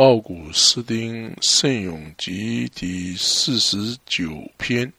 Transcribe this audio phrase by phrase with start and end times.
[0.00, 4.90] 奥古斯丁《圣咏集》第四十九篇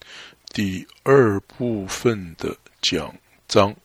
[0.53, 3.11] 第二部分的讲
[3.47, 3.75] 章。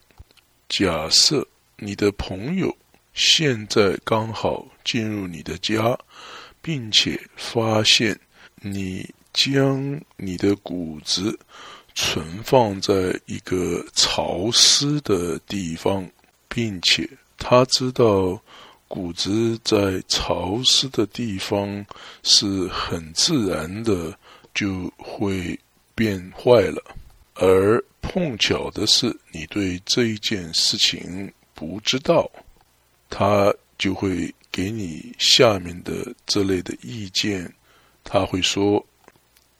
[0.68, 1.48] 假设
[1.78, 2.76] 你的朋友
[3.14, 5.98] 现在刚好进入你的家，
[6.60, 8.20] 并且发现
[8.56, 11.38] 你将你的谷子
[11.94, 16.06] 存放在一个潮湿的地方，
[16.46, 17.08] 并且
[17.38, 18.38] 他知道。
[18.88, 21.84] 谷子在潮湿的地方
[22.22, 24.16] 是很自然的
[24.54, 25.58] 就会
[25.94, 26.82] 变坏了，
[27.34, 32.30] 而碰巧的是你对这一件事情不知道，
[33.10, 37.52] 他就会给你下面的这类的意见。
[38.04, 38.86] 他会说：“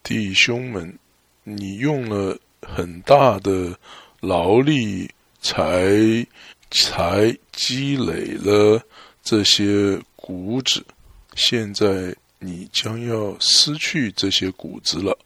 [0.05, 0.97] 弟兄们，
[1.43, 3.77] 你用了很大的
[4.21, 6.25] 劳力才
[6.71, 8.81] 才积累了。”
[9.27, 10.87] 这些谷子，
[11.35, 15.19] 现在你将要失去这些谷子了，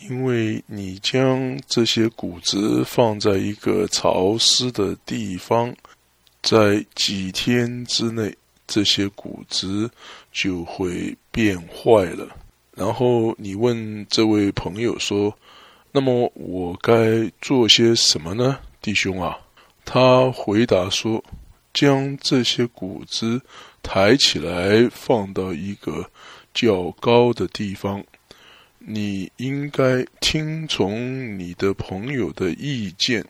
[0.00, 5.70] 因为你将这些谷子放在一个潮湿的地方，
[6.42, 8.34] 在几天之内，
[8.66, 9.90] 这些谷子
[10.32, 12.26] 就会变坏了。
[12.74, 15.36] 然后你问这位朋友说
[15.92, 19.36] ：“那么我该做些什么呢，弟兄啊？”
[19.84, 21.22] 他回答说。
[21.72, 23.40] 将这些谷子
[23.82, 26.10] 抬起来，放到一个
[26.52, 28.04] 较高的地方。
[28.78, 33.24] 你应该听从你的朋友的意见，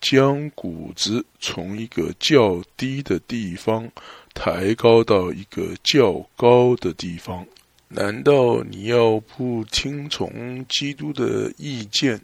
[0.00, 3.88] 将谷子从一个较低的地方
[4.34, 7.46] 抬高到一个较高的地方。
[7.88, 12.20] 难道你要不听从基督的意见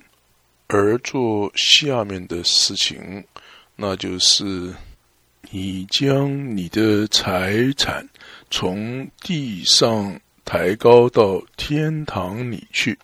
[0.66, 3.24] 而做下面的事情？
[3.76, 4.74] 那就是。
[5.56, 8.08] 你将你的财产
[8.50, 12.98] 从地上抬高到天堂里去，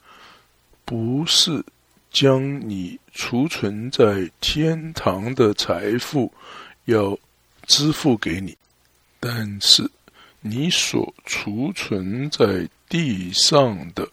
[0.84, 1.64] 不是
[2.10, 6.32] 将你储存在天堂的财富
[6.86, 7.16] 要
[7.68, 8.58] 支付给你，
[9.20, 9.88] 但是
[10.40, 14.08] 你所储存在地上的，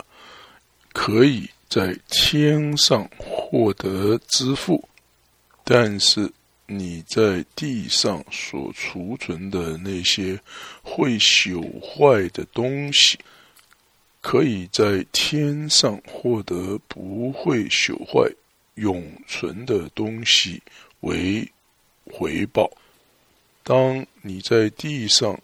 [0.93, 4.87] 可以在天上获得支付，
[5.63, 6.31] 但是。
[6.69, 10.38] 你在地上所储存的那些
[10.83, 13.17] 会朽坏的东西，
[14.19, 18.29] 可以在天上获得不会朽坏、
[18.75, 20.61] 永存的东西
[21.00, 21.50] 为
[22.03, 22.69] 回报。
[23.63, 25.39] 当你在地上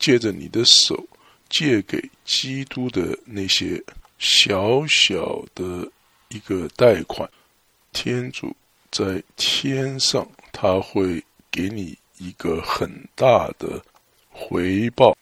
[0.00, 1.06] 借着你的手
[1.48, 3.80] 借给基督的那些
[4.18, 5.88] 小小的
[6.28, 7.30] 一个贷款，
[7.92, 8.54] 天主
[8.90, 10.28] 在天上。
[10.58, 13.78] 他会给你一个很大的
[14.30, 15.14] 回报。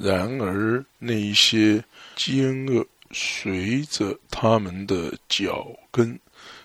[0.00, 1.82] 然而，那一些
[2.14, 6.16] 奸恶随着他们的脚跟，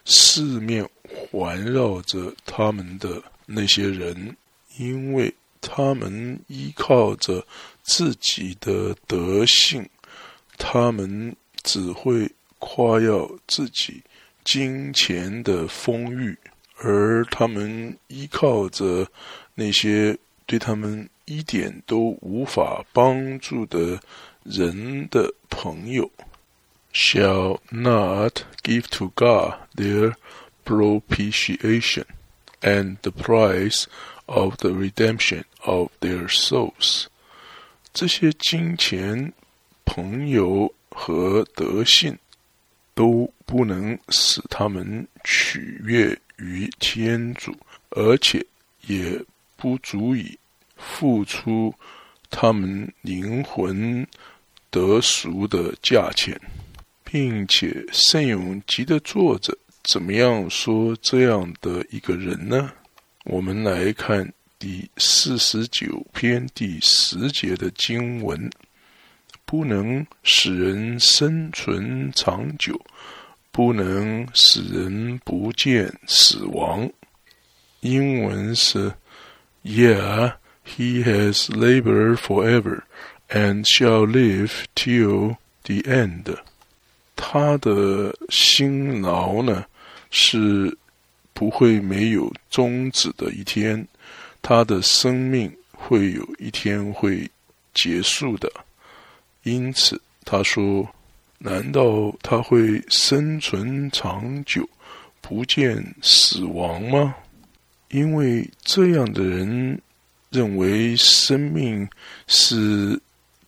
[0.06, 4.38] 四面环绕着他们的那些人，
[4.78, 7.44] 因为他们依靠着
[7.82, 9.90] 自己的德性，
[10.60, 12.30] 他们只会
[12.60, 14.04] 夸耀自己
[14.44, 16.38] 金钱的丰裕。
[16.78, 19.08] 而他们依靠着
[19.56, 24.00] 那些对他们一点都无法帮助的
[24.44, 26.12] 人的朋友
[26.94, 30.16] ，shall not give to God their
[30.66, 32.06] propitiation
[32.62, 33.86] and the price
[34.26, 37.06] of the redemption of their souls。
[37.94, 39.32] 这些金钱、
[39.86, 42.18] 朋友和德性
[42.96, 46.18] 都不能使他们取悦。
[46.38, 47.56] 于天主，
[47.92, 48.46] 而且
[48.88, 49.18] 也
[49.56, 50.38] 不足以
[50.76, 51.74] 付出
[52.30, 54.06] 他们灵魂
[54.70, 56.38] 得赎的价钱，
[57.06, 62.70] 并且圣咏集的作者怎么样说这样的一个人呢？
[63.24, 64.30] 我们来看
[64.60, 68.52] 第四十九篇第十节的经文：
[69.46, 72.80] 不能使人生存长久。
[73.52, 76.92] 不能使人不见死亡。
[77.80, 78.92] 英文是
[79.64, 80.34] ：Yeah,
[80.66, 82.82] he has labor forever
[83.30, 86.36] and shall live till the end。
[87.16, 89.64] 他的辛劳呢
[90.12, 90.78] 是
[91.32, 93.88] 不会没有终止的一天，
[94.42, 97.32] 他的生命会有一天会
[97.74, 98.52] 结束的。
[99.46, 100.86] 因此，他说。
[101.38, 104.68] 难道他会生存长久，
[105.22, 107.14] 不见死亡吗？
[107.90, 109.80] 因为这样的人
[110.32, 111.88] 认为生命
[112.26, 113.00] 是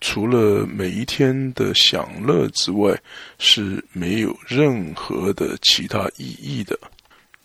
[0.02, 2.96] 除了每一天的享乐之外，
[3.38, 6.78] 是没有任何的其他意义的。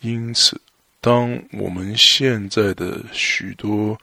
[0.01, 0.59] 因此，
[0.99, 3.97] 当我们现在的许多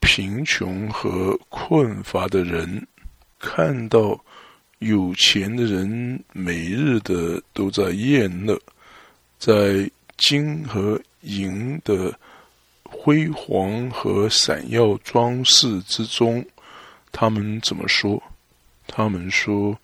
[0.00, 2.84] 贫穷和困乏的人
[3.38, 4.18] 看到
[4.78, 8.60] 有钱的人每日的都在宴乐，
[9.38, 12.18] 在金和银的
[12.82, 16.44] 辉煌和闪耀装饰之中，
[17.12, 18.22] 他们怎么说？
[18.86, 19.78] 他们说，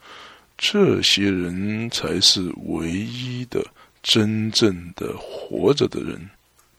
[0.57, 3.65] 这些人才是唯一的。
[4.07, 6.29] 真正的活着的人，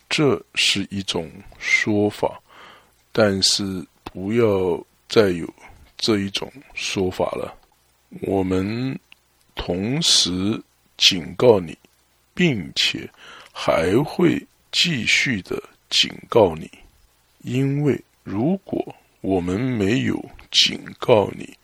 [0.08, 2.40] 这是一种说法，
[3.12, 4.80] 但是不要
[5.10, 5.52] 再有
[5.98, 7.58] 这一种说法了。
[8.22, 8.98] 我们
[9.56, 10.62] 同时
[10.98, 11.78] 警告你，
[12.34, 13.10] 并且
[13.52, 16.70] 还会继续的警告你，
[17.40, 21.58] 因为如果我们没有警告你，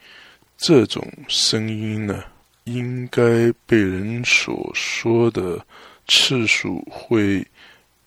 [0.58, 2.24] 这种声音呢？
[2.66, 5.66] 应该被人所说的
[6.08, 7.44] 次数会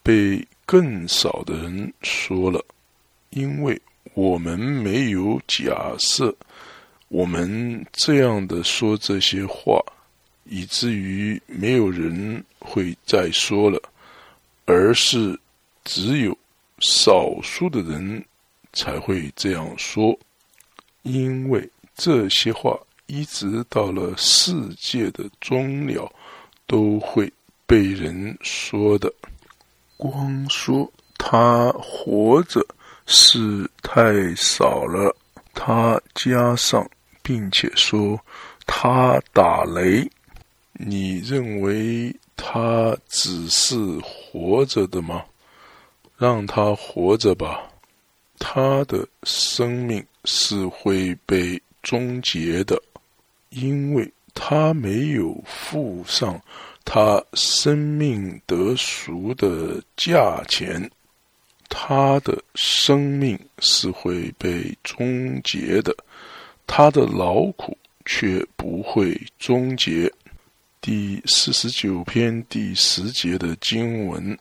[0.00, 2.64] 被更少的人说了，
[3.30, 3.78] 因为
[4.14, 6.34] 我们没有假设
[7.08, 9.78] 我们这样的说这些话，
[10.44, 13.80] 以至于没有人会再说了，
[14.64, 15.38] 而是
[15.84, 16.36] 只有
[16.80, 18.24] 少数的人
[18.72, 20.18] 才会这样说，
[21.02, 22.78] 因为这些话。
[23.06, 26.10] 一直到了世界的终了，
[26.66, 27.30] 都会
[27.66, 29.12] 被人说的。
[29.98, 32.66] 光说他活着
[33.06, 35.14] 是太少了，
[35.52, 36.88] 他加上
[37.22, 38.18] 并且说
[38.66, 40.10] 他打雷，
[40.72, 45.24] 你认为他只是活着的吗？
[46.16, 47.70] 让他活着吧，
[48.38, 52.80] 他的生命是会被终结的。
[53.50, 56.40] 因为他没有付上
[56.84, 60.90] 他生命得赎的价钱，
[61.76, 65.92] 他的生命是会被终结的，
[66.68, 67.76] 他的劳苦
[68.06, 70.10] 却不会终结。
[70.80, 74.38] 第四十九篇第十节的经文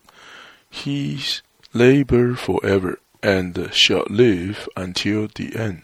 [0.71, 1.39] ：He
[1.73, 5.79] labor forever and shall live until the end。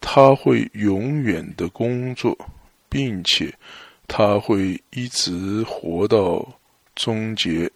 [0.00, 2.36] 他会永远的工作，
[2.88, 3.54] 并且
[4.08, 6.58] 他会一直活到
[6.96, 7.70] 终结。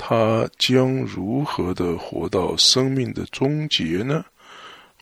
[0.00, 4.24] 他将如何的活到生命的终结呢？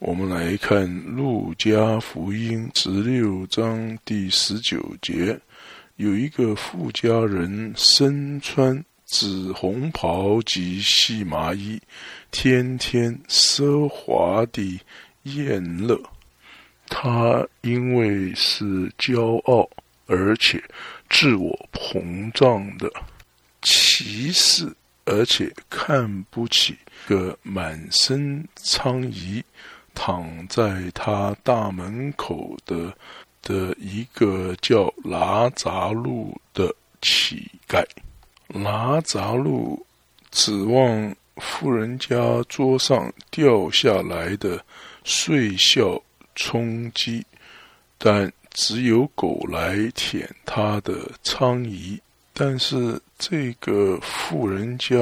[0.01, 5.39] 我们来看《路加福音》十六章第十九节，
[5.97, 11.81] 有一个富家人身穿紫红袍及细麻衣，
[12.31, 14.81] 天天奢华地
[15.25, 16.01] 宴乐。
[16.89, 19.69] 他因为是骄傲，
[20.07, 20.63] 而且
[21.11, 22.91] 自我膨胀的
[23.63, 24.73] 歧视，
[25.07, 26.77] 而且看不起
[27.09, 29.43] 个满身疮痍
[29.95, 32.95] 躺在他大门口的
[33.41, 36.71] 的一个叫拉扎路的
[37.01, 37.83] 乞丐。
[38.49, 39.87] 拉扎路
[40.31, 44.63] 指望富人家桌上掉下来的
[45.03, 45.99] 碎笑。
[46.39, 47.25] 冲击，
[47.97, 51.99] 但只有狗来舔他的疮痍。
[52.35, 54.95] 但是这个富人家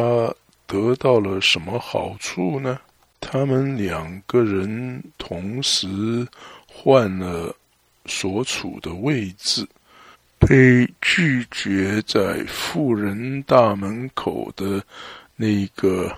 [0.66, 2.78] 得到了什么好处呢？
[3.20, 6.26] 他们两个人同时
[6.66, 7.54] 换了
[8.06, 9.66] 所处的位置，
[10.38, 14.84] 被拒绝在富人大门口的
[15.36, 16.14] 那个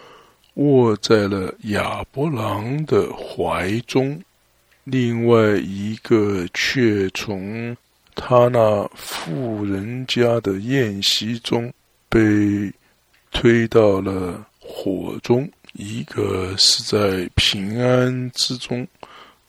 [0.55, 4.21] 卧在了亚伯郎的怀中。
[4.85, 7.77] 另外一个却从
[8.15, 11.73] 他那富人家的宴席中
[12.09, 12.73] 被
[13.31, 18.87] 推到了火中，一个是在平安之中，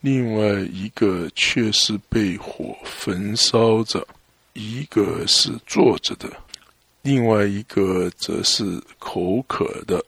[0.01, 4.05] 另外一个却是被火焚烧着，
[4.53, 6.29] 一个是坐着的，
[7.01, 10.03] 另外一个则是口渴的，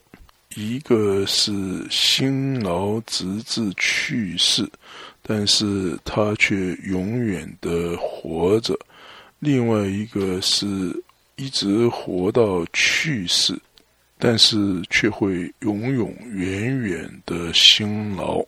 [0.55, 1.51] 一个是
[1.89, 4.69] 辛劳直至去世。
[5.21, 8.75] 但是他却永远的活着，
[9.37, 10.65] 另外一个是
[11.39, 13.57] 一直活到去世，
[14.17, 14.57] 但是
[14.89, 18.43] 却会永永远远的辛劳。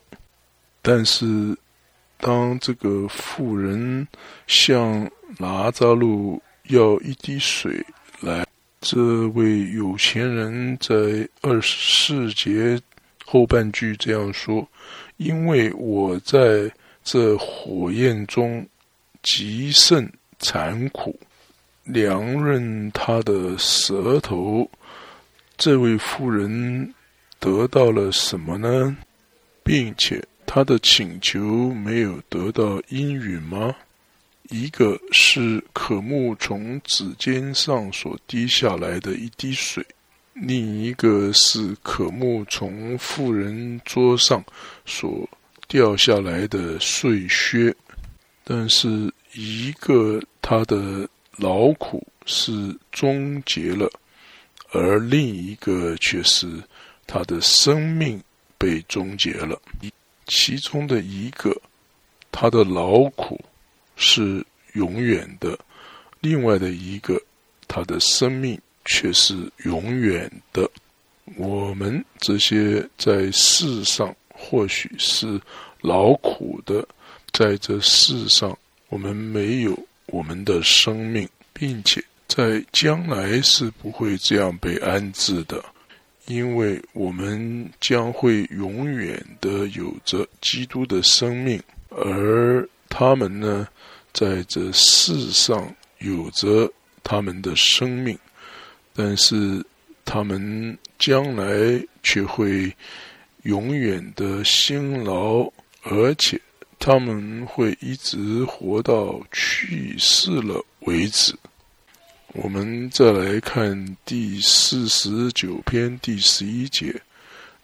[0.82, 1.58] 但是
[2.18, 4.06] 当这个妇人
[4.46, 7.82] 向拿扎路要一滴水
[8.20, 8.46] 来，
[8.82, 12.78] 这位有钱人在二十四节
[13.26, 14.68] 后半句这样说。
[15.16, 16.70] 因为我在
[17.04, 18.68] 这火焰中
[19.24, 21.18] 极甚残酷，
[21.84, 24.70] 凉润他的舌头。
[25.58, 26.94] 这位妇人
[27.40, 28.98] 得到了什么呢？
[29.64, 33.76] 并且他的请求没有得到应允吗？
[34.50, 39.86] 一个是渴慕从指尖上所滴下来的一滴水，
[40.34, 44.44] 另一个是渴慕从妇人桌上
[44.86, 45.30] 所
[45.70, 47.74] 掉下来的碎屑。
[48.44, 51.08] 但是一个他的
[51.38, 53.90] 劳苦是终结了。
[54.74, 56.48] 而另一个却是
[57.06, 58.22] 他的生命
[58.58, 59.62] 被终结了。
[60.28, 61.54] 其中的一个，
[62.32, 63.38] 他的劳苦
[63.98, 65.58] 是永远的；
[66.22, 67.22] 另外的一个，
[67.68, 70.70] 他的生命却是永远的。
[71.36, 75.40] 我们这些在世上或许是
[75.82, 76.88] 劳苦的，
[77.34, 78.58] 在这世上
[78.88, 79.78] 我们没有
[80.12, 82.04] 我们的生命，并且。
[82.28, 85.62] 在将来是不会这样被安置的，
[86.28, 93.68] 因为我们将会永远的有着基督的生命，而他们呢，
[94.14, 96.72] 在这世上有着
[97.04, 98.18] 他们的生命，
[98.96, 99.62] 但是
[100.06, 101.46] 他们将来
[102.02, 102.74] 却会
[103.44, 105.52] 永远的辛劳，
[105.84, 106.40] 而且
[106.84, 111.36] 他们会一直活到去世了为止。
[112.34, 117.00] 我们再来看第四十九篇第十一节，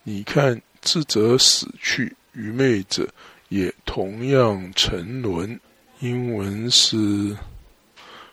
[0.03, 3.09] 你看智者死去，愚昧者
[3.49, 5.59] 也同样沉沦。
[5.99, 7.35] 英文是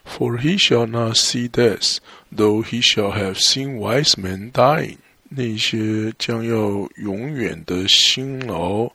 [0.05, 1.97] ：For he shall not see death,
[2.31, 4.97] though he shall have seen wise men dying。
[5.29, 8.91] 那些将要永远的辛劳，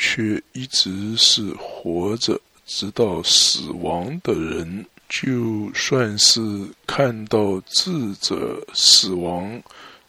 [0.00, 4.86] 却一直是活着直到死亡的人。
[5.08, 6.40] 就算是
[6.86, 9.62] 看到智者死亡，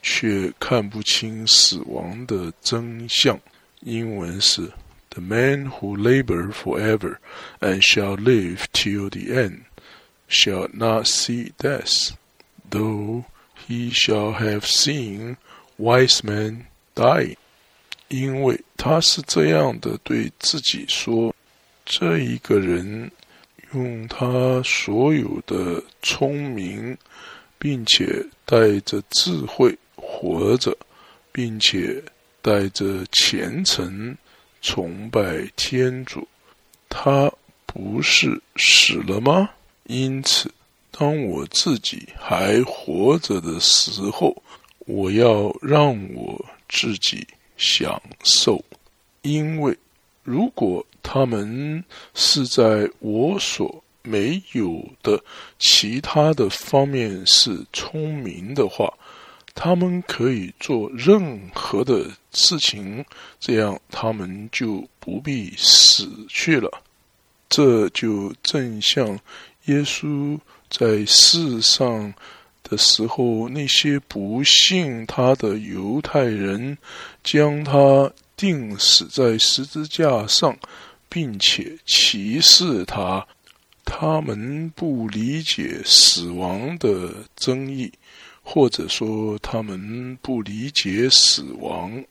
[0.04, 3.40] 却看不清死亡的真相。
[3.80, 4.70] 英文是
[5.12, 7.16] ：The man who labor forever
[7.62, 9.62] and shall live till the end
[10.30, 12.12] shall not see death,
[12.70, 13.24] though
[13.66, 15.38] he shall have seen
[15.78, 17.38] wise men die。
[18.10, 21.34] 因为他是这样的对自己说：
[21.86, 23.10] 这一个人。
[23.74, 26.98] 用他所有的聪明，
[27.60, 30.76] 并且带着智慧活着，
[31.32, 32.04] 并且
[32.42, 34.18] 带着虔诚
[34.64, 36.28] 崇拜天主，
[36.90, 37.32] 他
[37.68, 39.48] 不是死了吗？
[39.84, 40.52] 因此，
[40.90, 44.36] 当我自己还活着的时候，
[44.80, 47.28] 我要让我自己
[47.60, 48.66] 享受，
[49.22, 49.78] 因为
[50.24, 50.84] 如果。
[51.02, 55.20] 他们是在我所没有的
[55.58, 58.94] 其他的方面是聪明的话，
[59.56, 63.04] 他们可以做任何的事情，
[63.40, 66.70] 这样他们就不必死去了。
[67.48, 69.18] 这就正像
[69.66, 70.38] 耶稣
[70.70, 72.14] 在世上
[72.70, 76.78] 的时候，那些不信他的犹太人
[77.24, 80.58] 将他钉死在十字架上。
[81.12, 83.28] 并且歧视他，
[83.84, 87.92] 他们不理解死亡的争议，
[88.44, 92.06] 或者说他们不理解死亡。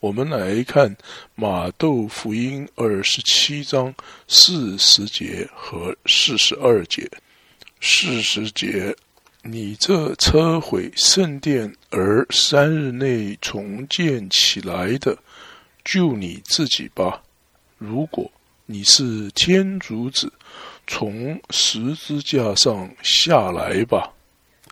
[0.00, 0.92] 我们来看
[1.36, 3.94] 马窦福音二十七章
[4.26, 7.08] 四十节和四十二节。
[7.80, 8.92] 四十节，
[9.42, 15.16] 你这车毁圣殿而三日内重建起来的，
[15.82, 17.22] 救你自己吧。
[17.78, 18.30] 如果
[18.66, 20.30] 你是天主子，
[20.86, 24.12] 从十字架上下来吧。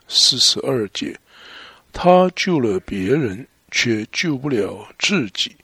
[0.07, 1.19] 四十二节，
[1.91, 5.55] 他救了别人，却救不了自己。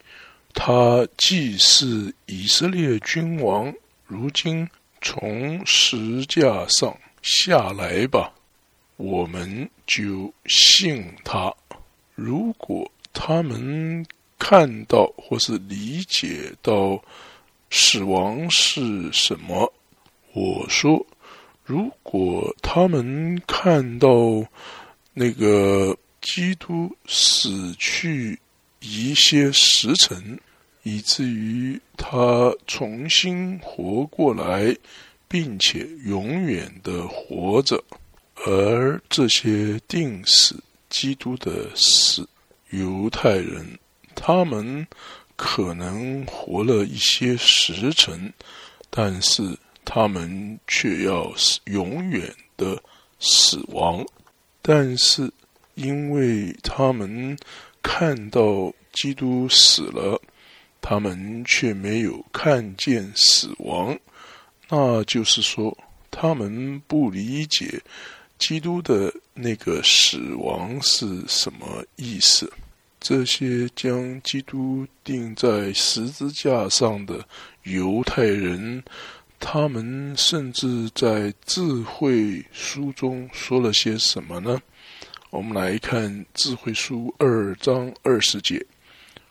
[0.52, 3.72] 他既是以色列君王，
[4.08, 4.68] 如今
[5.00, 8.34] 从石架上下来吧，
[8.98, 11.54] 我们就信他。
[12.16, 14.06] 如果他们
[14.40, 17.02] 看到或是理解到。
[17.72, 19.74] 死亡是什么？
[20.32, 21.06] 我说，
[21.66, 24.08] 如果他们看到
[25.14, 28.40] 那个基督死去
[28.80, 30.40] 一些时辰，
[30.84, 34.74] 以至于他重新活过来，
[35.28, 37.84] 并且永远的活着，
[38.46, 40.56] 而这些定死
[40.90, 42.28] 基督的死
[42.70, 43.78] 犹太人，
[44.16, 44.88] 他们。
[45.38, 48.32] 可能活了一些时辰，
[48.90, 49.44] 但是
[49.84, 51.30] 他们却要
[51.66, 52.82] 永远的
[53.20, 54.02] 死亡。
[54.62, 55.30] 但是，
[55.74, 57.38] 因为他们
[57.84, 60.18] 看到基督死了，
[60.80, 64.00] 他们却没有看见死亡，
[64.70, 65.78] 那就是说，
[66.10, 67.78] 他们不理解
[68.38, 72.52] 基督的那个死亡是什么意思。
[73.00, 77.24] 这些将基督钉在十字架上的
[77.64, 78.84] 犹太人，
[79.40, 84.60] 他们甚至在智慧书中说了些什么呢？
[85.30, 88.66] 我们来看智慧书二章二十节：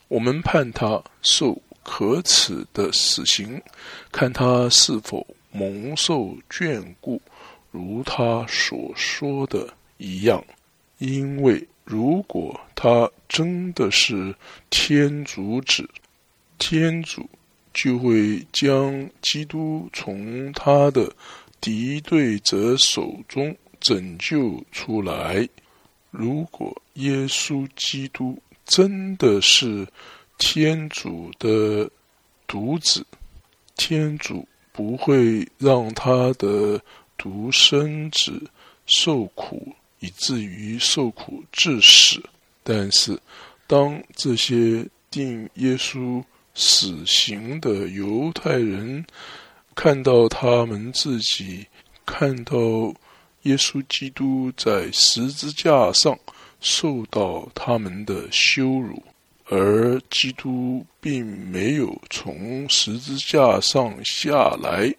[0.06, 3.60] 我们判他受可耻的死刑，
[4.12, 7.20] 看他是否蒙受眷顾，
[7.74, 10.44] 如他所说的一样，
[10.98, 11.66] 因为。
[11.86, 14.34] 如果他真的是
[14.70, 15.86] 天主子，
[16.56, 17.28] 天主
[17.74, 21.14] 就会将基督从他的
[21.60, 25.46] 敌对者手中拯救出来。
[26.10, 29.86] 如果耶稣基督真的是
[30.38, 31.86] 天主的
[32.46, 33.04] 独子，
[33.76, 36.80] 天主不会让他的
[37.16, 38.42] 独生子
[38.86, 39.74] 受苦。
[40.00, 42.22] 以至于受苦致死。
[42.62, 43.18] 但是，
[43.66, 46.22] 当这些定耶稣
[46.54, 49.02] 死刑的犹太人
[49.74, 51.66] 看到他们自己
[52.04, 52.54] 看到
[53.44, 56.18] 耶稣基督在十字架上
[56.60, 59.02] 受到他们的羞辱，
[59.46, 64.94] 而基督并没有从十字架上下来，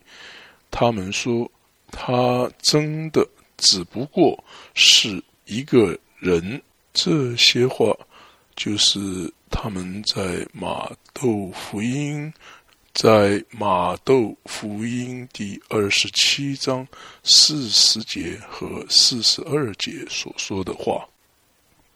[0.72, 1.52] 他们说
[1.96, 3.26] 他真的。
[3.58, 6.62] 只不过是一个人，
[6.94, 7.98] 这些话
[8.54, 9.00] 就是
[9.50, 12.34] 他们在马窦福音，
[12.94, 16.86] 在马窦福音第二十七章
[17.24, 21.08] 四十节和四十二节所说的话。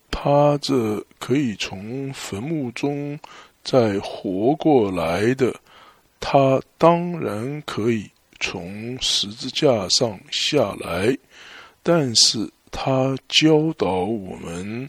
[0.09, 3.19] 他这可以从坟墓中
[3.65, 5.53] 再活过来的，
[6.21, 8.09] 他当然可以
[8.39, 11.17] 从十字架上下来。
[11.81, 14.87] 但是他教导我们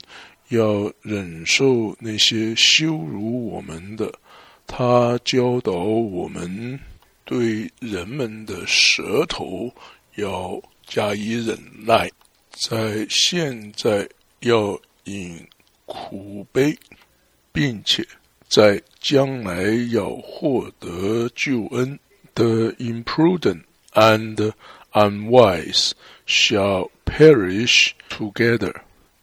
[0.48, 4.12] 要忍受那些羞辱我们的，
[4.66, 6.78] 他教导我们
[7.24, 9.72] 对人们的舌头
[10.16, 12.10] 要加以忍耐，
[12.50, 14.06] 在现在
[14.40, 15.46] 要饮
[15.86, 16.76] 苦杯，
[17.52, 18.04] 并且
[18.48, 21.98] 在将来要获得救恩。
[22.34, 24.52] The imprudent and
[24.92, 25.92] unwise
[26.26, 28.74] shall perish together。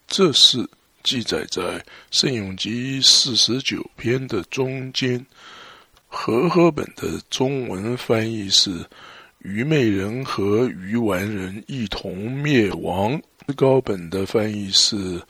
[0.08, 0.67] 这是
[1.04, 5.26] 记载在圣咏集四十九篇的中间。
[6.08, 8.86] 和合本的中文翻译是：
[9.39, 13.22] 愚昧人和愚顽人一同灭亡。
[13.56, 15.22] 高本的翻译是：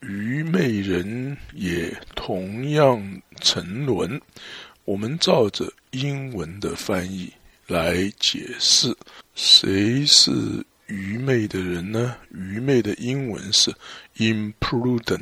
[0.00, 4.20] 愚昧人也同样沉沦。
[4.84, 7.32] 我们照着英文的翻译
[7.66, 8.96] 来解释。
[9.34, 10.32] 谁是
[10.86, 12.16] 愚昧的人呢？
[12.30, 13.72] 愚昧的英文是
[14.16, 15.20] imprudent，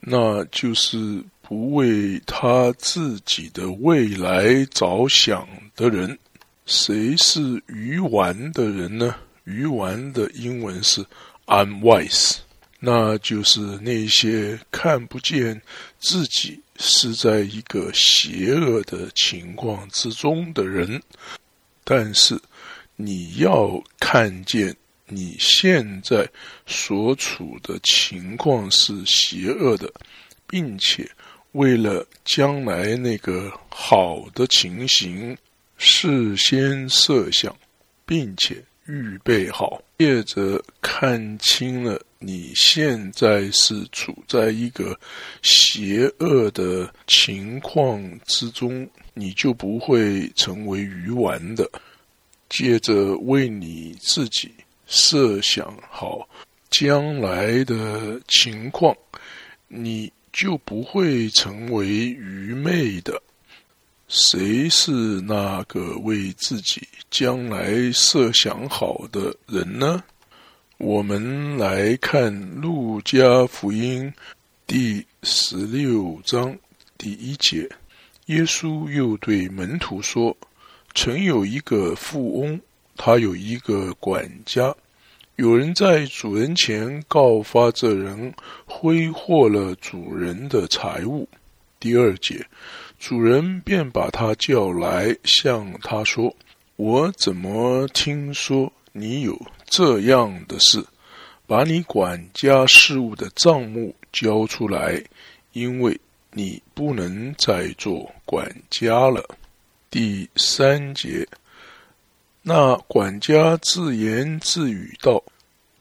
[0.00, 6.18] 那就是不为他自己的未来着想的人。
[6.66, 9.14] 谁是愚顽的人呢？
[9.44, 11.04] 愚顽的英文是
[11.46, 12.36] unwise，
[12.80, 15.60] 那就是那些看不见
[16.04, 21.02] 自己是在一个邪恶的情况之中的人，
[21.82, 22.40] 但是。
[22.96, 24.72] 你要看见
[25.08, 26.24] 你现在
[26.64, 29.92] 所处的情况是邪恶的，
[30.46, 31.04] 并且
[31.54, 35.36] 为了将来那个好的情形
[35.76, 37.52] 事先设想，
[38.06, 44.98] 并且预备好，接着看清了你现在是处在一个
[45.42, 51.68] 邪恶的情况之中，你就不会成为鱼丸的。
[52.48, 54.52] 借着为你自己
[54.86, 56.28] 设想好
[56.70, 58.96] 将来的情况，
[59.66, 63.20] 你就不会成为愚昧的。
[64.06, 70.04] 谁是那个为自己将来设想好的人呢？
[70.78, 74.12] 我们来看《路加福音》
[74.66, 76.56] 第十六章
[76.98, 77.68] 第一节，
[78.26, 80.36] 耶稣又对门徒说。
[80.92, 82.60] 曾有一个富翁，
[82.96, 84.74] 他有一个管家。
[85.36, 88.34] 有人在主人前告发这人
[88.64, 91.28] 挥霍了主人的财物。
[91.78, 92.44] 第二节，
[92.98, 96.34] 主人便把他叫来，向他说
[96.76, 99.40] ：“我怎么听说你有
[99.76, 100.86] 这样的事？
[101.48, 105.02] 把你管家事务的账目交出来，
[105.50, 109.36] 因为你不能再做管家了。”
[109.90, 111.26] 第三节，
[112.40, 115.20] 那管家自言自语道：“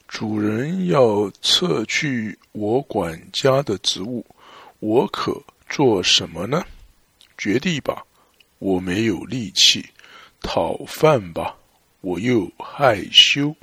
[0.09, 4.25] 主人要撤去我管家的职务，
[4.79, 6.65] 我可做什么呢？”
[7.37, 8.03] 绝地吧，
[8.57, 9.83] 我没有力气；
[10.41, 11.55] 讨饭吧，
[12.01, 13.55] 我又害羞。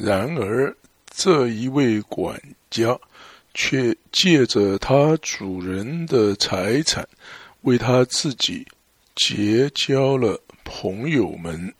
[0.00, 0.72] 然而，
[1.10, 2.96] 这一位管家
[3.52, 7.04] 却借着他主人的财产，
[7.62, 8.64] 为他自己
[9.16, 11.74] 结交了朋友们。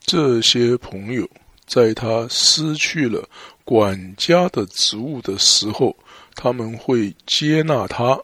[0.00, 1.28] 这些朋友
[1.66, 3.28] 在他失去了
[3.64, 5.94] 管家的职务的时候，
[6.34, 8.18] 他们会接纳他。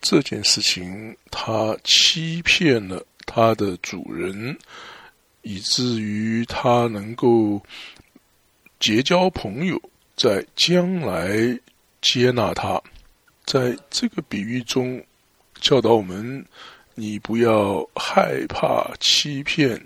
[0.00, 4.56] 这件事情，他欺骗了他的主人，
[5.42, 7.62] 以至于他能够
[8.78, 9.80] 结交朋友，
[10.16, 11.58] 在将来
[12.00, 12.80] 接纳他。
[13.44, 15.02] 在这个比喻中，
[15.60, 16.44] 教导我们：
[16.94, 19.80] 你不要害怕欺骗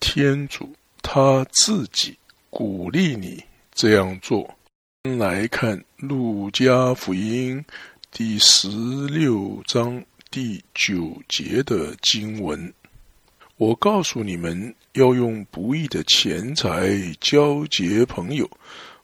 [0.00, 2.16] 天主，他自己
[2.50, 3.42] 鼓励你
[3.74, 4.54] 这样做。
[5.18, 7.58] 来看《路加福音》。
[8.12, 8.68] 第十
[9.08, 12.72] 六章第九节的经文，
[13.56, 18.50] 我告诉你们要用不义的钱财交结朋友，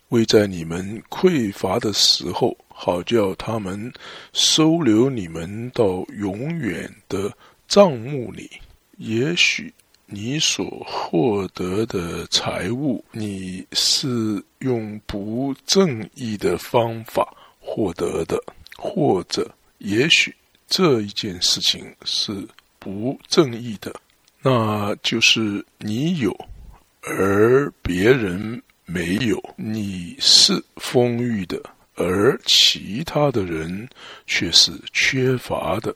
[0.09, 3.93] 为在你们匮乏的时候，好叫他们
[4.33, 7.31] 收留你们到永远的
[7.69, 8.51] 账目里。
[8.97, 9.73] 也许
[10.07, 18.43] 你所获得的财物，你是用不正义的方法获得的。
[18.79, 20.35] 或者，也许
[20.67, 22.33] 这一件事情是
[22.79, 23.95] 不正义的，
[24.43, 26.37] 那就是你有，
[27.03, 31.63] 而别人没有；你是丰裕的，
[31.95, 33.89] 而其他的人
[34.27, 35.95] 却是缺乏的。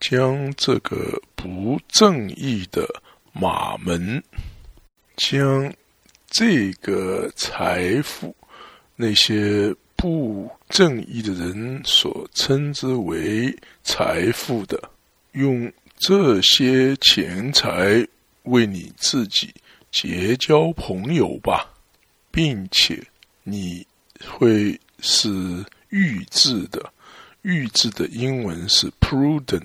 [0.00, 2.88] 将这个不正义的
[3.32, 4.22] 马门，
[5.16, 5.72] 将
[6.28, 8.34] 这个财富，
[8.96, 9.74] 那些。
[9.98, 14.78] 不正义的人所称之为财富的，
[15.32, 18.06] 用这些钱财
[18.42, 19.52] 为你自己
[19.90, 21.68] 结交朋友吧，
[22.30, 23.02] 并且
[23.42, 23.86] 你
[24.28, 25.30] 会是
[25.88, 26.92] 预制的。
[27.42, 29.62] 预制的英文是 prudent。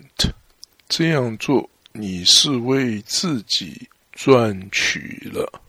[0.88, 5.62] 这样做，你是为自己赚取了，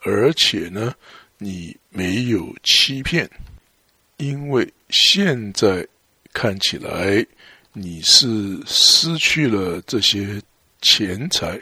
[0.00, 0.94] 而且呢，
[1.38, 3.30] 你没有欺骗。
[4.16, 5.86] 因为现在
[6.32, 7.24] 看起来
[7.74, 10.40] 你是失去了这些
[10.82, 11.58] 钱财，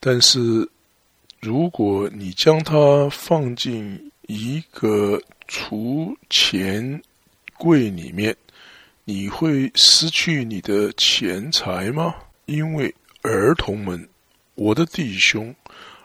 [0.00, 0.68] 但是
[1.40, 7.00] 如果你将它放进一个储钱
[7.56, 8.36] 柜里面，
[9.04, 12.14] 你会失去你的钱财吗？
[12.46, 14.08] 因为儿童们，
[14.56, 15.54] 我的弟兄，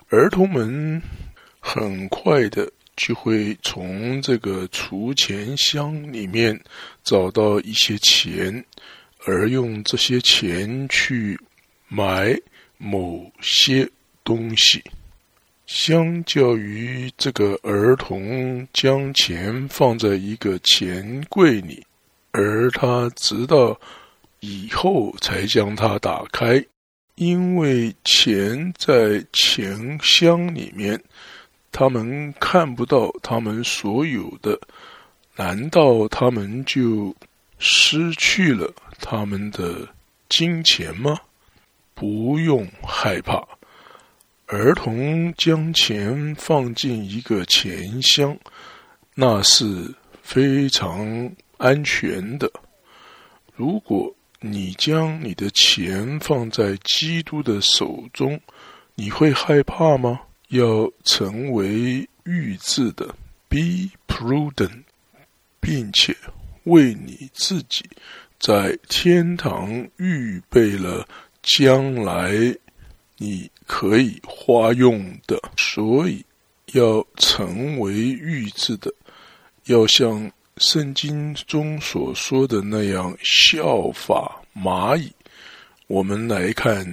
[0.09, 1.01] 儿童们
[1.59, 2.71] 很快的。
[2.95, 6.59] 就会从这个储钱箱里面
[7.03, 8.63] 找到一些钱，
[9.25, 11.39] 而用这些钱去
[11.87, 12.39] 买
[12.77, 13.89] 某些
[14.23, 14.83] 东西。
[15.65, 21.83] 相较于这个儿童将钱放在一个钱柜里，
[22.31, 23.79] 而他直到
[24.41, 26.63] 以后才将它打开，
[27.15, 31.01] 因为钱在钱箱里面。
[31.73, 34.57] 他们看不到他们所有的，
[35.35, 37.13] 难道他们就
[37.57, 39.87] 失去了他们的
[40.29, 41.19] 金钱吗？
[41.95, 43.43] 不用害怕，
[44.45, 48.37] 儿童将钱放进一个钱箱，
[49.15, 52.51] 那是非常安全的。
[53.55, 58.39] 如果你将你的钱放在基督的手中，
[58.95, 60.19] 你会害怕吗？
[60.53, 63.07] 要成为预知的
[63.49, 64.83] ，be prudent，
[65.59, 66.15] 并且
[66.65, 67.83] 为你自己
[68.39, 71.07] 在天堂预备了
[71.41, 72.31] 将来
[73.17, 75.41] 你可以花用的。
[75.57, 76.23] 所以
[76.73, 78.93] 要成为预知的，
[79.65, 85.11] 要像圣经中所说的那样效法蚂蚁。
[85.87, 86.85] 我们来看。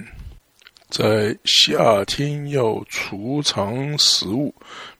[0.91, 4.53] 在夏天要储藏食物，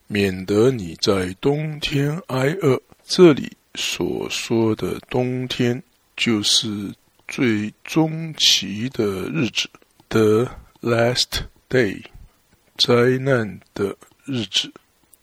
[0.08, 2.82] 免得你在冬天挨饿。
[3.04, 5.84] 这里所说的冬天，
[6.16, 6.94] 就是
[7.28, 9.70] 最终期的日子
[10.08, 10.48] ，the
[10.82, 12.02] last day，
[12.78, 14.72] 灾难的日子。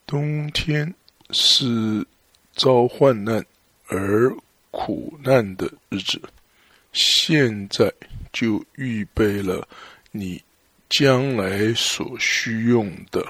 [0.06, 0.94] 冬天
[1.30, 2.06] 是
[2.54, 3.42] 遭患难
[3.86, 4.30] 而
[4.70, 6.20] 苦难的日子。
[6.92, 7.90] 现在
[8.32, 9.66] 就预备了
[10.10, 10.42] 你
[10.88, 13.24] 将来所需用的，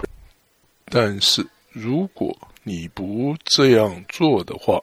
[0.84, 4.80] 但是如果你不这样做的话，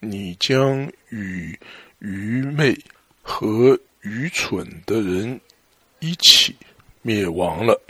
[0.00, 1.58] 你将与
[2.00, 2.76] 愚昧
[3.22, 5.40] 和愚蠢的人
[6.00, 6.56] 一起
[7.02, 7.80] 灭亡了。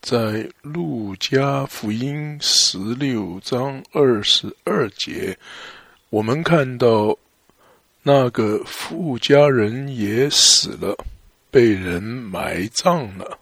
[0.00, 5.36] 在路加福音十六章二十二节，
[6.08, 7.18] 我们看到
[8.02, 10.96] 那个富家人也死了，
[11.50, 13.38] 被人埋葬了。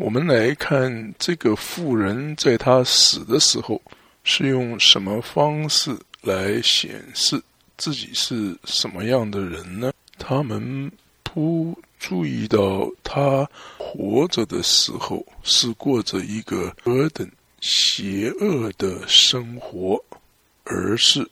[0.00, 3.78] 我们来看这个富人在他死的时候
[4.24, 7.38] 是用什么方式来显示
[7.76, 9.92] 自己是什么样的人呢？
[10.18, 10.90] 他们
[11.22, 13.46] 不注意到他。
[13.76, 20.02] 活着的时候是过着一个何等邪恶的生活，
[20.64, 21.28] 而是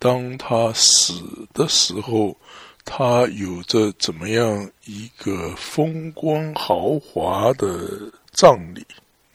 [0.00, 1.22] 当他死
[1.54, 2.36] 的时候，
[2.84, 8.84] 他有着怎么样一个风光豪华的葬礼，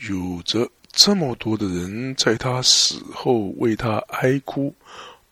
[0.10, 4.74] 有着这么多的人在他死后为他哀哭，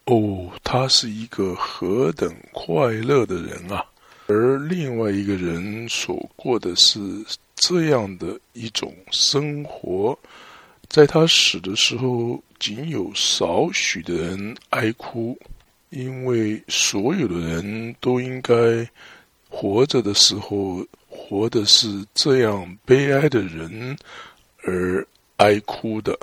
[0.05, 3.85] 哦，他是一个何等快乐的人啊！
[4.27, 6.99] 而另外一个人所过的是
[7.55, 10.17] 这样的一种生活，
[10.87, 15.37] 在他死的时候，仅有少许的人哀哭，
[15.93, 18.53] 因为所有的人都应该
[19.49, 23.97] 活着的时候活的是这样悲哀的人
[24.63, 26.17] 而哀哭的。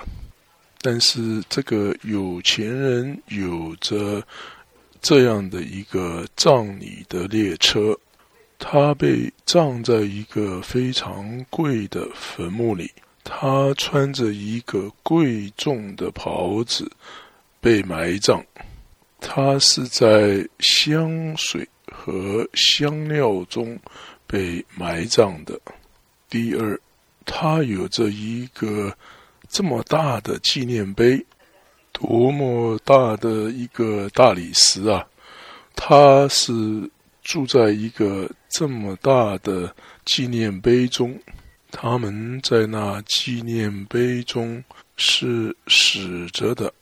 [0.82, 4.22] 但是这个有钱人有着。
[5.02, 7.98] 这样的一个葬礼的列车，
[8.58, 12.90] 他被葬在一个非常贵的坟墓里。
[13.24, 16.92] 他穿着一个贵重的袍子
[17.62, 18.44] 被埋葬。
[19.20, 23.78] 他是在香水和香料中
[24.26, 25.60] 被埋葬的。
[26.28, 26.80] 第二，
[27.24, 28.96] 他有着一个
[29.48, 31.24] 这么大的纪念碑。
[31.92, 35.06] 多么大的一个大理石啊！
[35.74, 36.88] 他是
[37.22, 41.18] 住在一个这么大的纪念碑中，
[41.70, 44.62] 他们在那纪念碑中
[44.96, 46.72] 是死着的。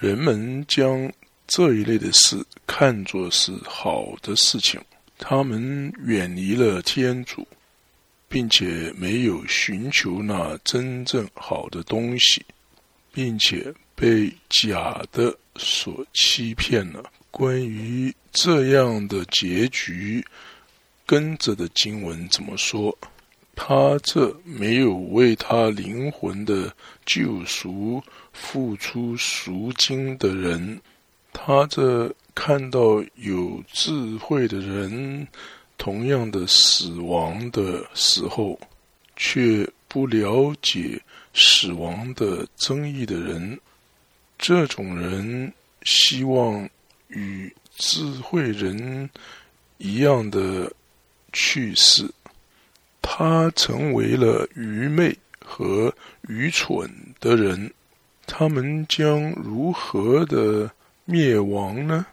[0.00, 1.10] 人们将
[1.48, 4.80] 这一类的事看作是好的事情，
[5.18, 7.44] 他们远离了天主，
[8.28, 12.44] 并且没有寻求那真正好的东西，
[13.12, 13.74] 并且。
[14.00, 17.02] 被假的所欺骗了。
[17.32, 20.24] 关于这样的结局，
[21.04, 22.96] 跟着的经文怎么说？
[23.56, 26.72] 他这没有为他灵魂的
[27.06, 28.00] 救赎
[28.32, 30.80] 付出赎金的人，
[31.40, 35.26] 他这看到有智慧的人
[35.78, 38.58] 同样的死亡的时候，
[39.16, 41.00] 却不了解
[41.32, 43.58] 死亡的争议的人。
[44.36, 45.52] 这种人
[45.84, 46.68] 希望
[47.06, 49.08] 与智慧人
[49.78, 50.70] 一样的
[51.32, 52.10] 去世，
[53.00, 55.94] 他成为了愚昧和
[56.28, 57.72] 愚蠢的人，
[58.26, 60.70] 他们将如何的
[61.10, 62.04] 灭亡呢？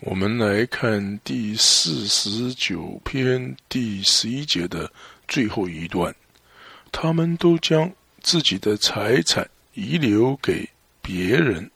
[0.00, 4.90] 我们来看第四十九篇第十一节的
[5.28, 6.14] 最后一段，
[6.90, 7.92] 他们都将
[8.22, 10.66] 自己的财产遗留给。
[11.02, 11.70] 别人，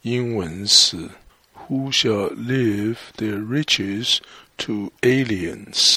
[0.00, 0.96] 英文是
[1.68, 4.20] Who shall leave their riches
[4.56, 5.96] to aliens？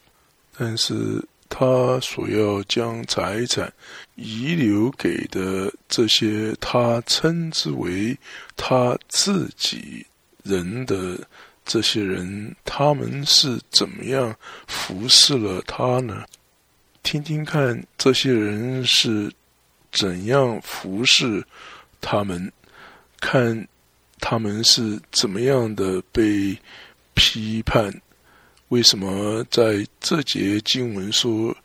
[0.58, 3.72] 但是他所要将财产
[4.16, 8.18] 遗留给的这些，他称之为
[8.58, 10.04] 他自己
[10.42, 11.16] 人的
[11.64, 14.36] 这些人，他们是怎么样
[14.66, 16.26] 服侍了他呢？
[17.04, 19.32] 听听看，这些人是
[19.92, 21.46] 怎样服侍
[22.02, 22.52] 他们。
[23.22, 23.68] 看
[24.20, 26.58] 他们是怎么样的被
[27.14, 27.94] 批判？
[28.74, 31.56] 为什么在这节经文说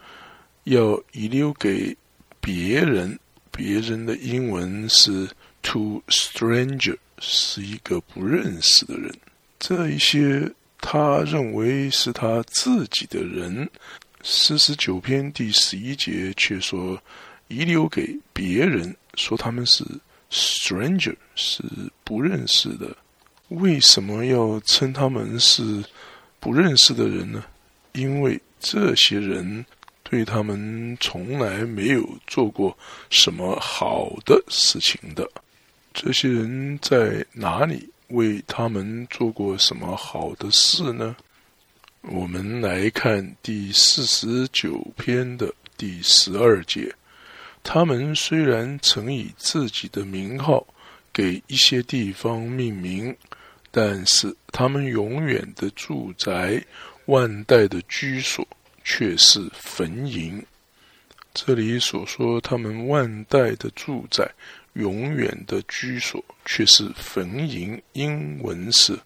[0.64, 1.96] 要遗留给
[2.38, 3.18] 别人？
[3.50, 5.26] 别人的英文是
[5.62, 9.10] to stranger，是一个不认识的人。
[9.58, 13.66] 这一些他认为是他自己的人，
[14.22, 17.02] 四十九篇第十一节却说
[17.48, 19.82] 遗留给别人，说他们是。
[20.30, 21.62] Stranger 是
[22.04, 22.94] 不认识的，
[23.48, 25.82] 为什么要称他们是
[26.40, 27.44] 不认识的人呢？
[27.92, 29.64] 因为这些人
[30.02, 32.76] 对他们从来没有做过
[33.10, 35.28] 什么好的事情的。
[35.92, 41.16] 这些人在哪里为他们做过什么好的事呢？
[42.02, 46.94] 我们来看第四十九篇的第十二节。
[47.64, 50.64] 他们虽然曾以自己的名号
[51.12, 53.14] 给一些地方命名，
[53.70, 56.62] 但是他们永远的住宅、
[57.06, 58.46] 万代的居所
[58.84, 60.42] 却是坟茔。
[61.34, 64.28] 这里所说他们万代的住宅、
[64.72, 68.98] 永远的居所却是坟茔，英文是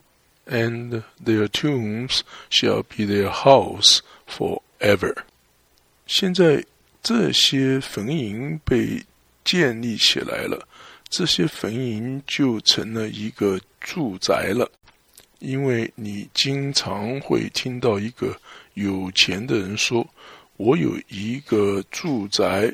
[0.47, 2.21] “and their tombs
[2.51, 3.99] shall be their house
[4.29, 5.17] forever”。
[6.07, 6.65] 现在。
[7.05, 9.05] 这些坟茔被
[9.45, 10.69] 建立起来了，
[11.13, 14.67] 这些坟茔就成了一个住宅了。
[15.41, 18.35] 因为你经常会听到一个
[18.75, 20.09] 有钱的人说
[20.57, 22.73] ：“我有一个住宅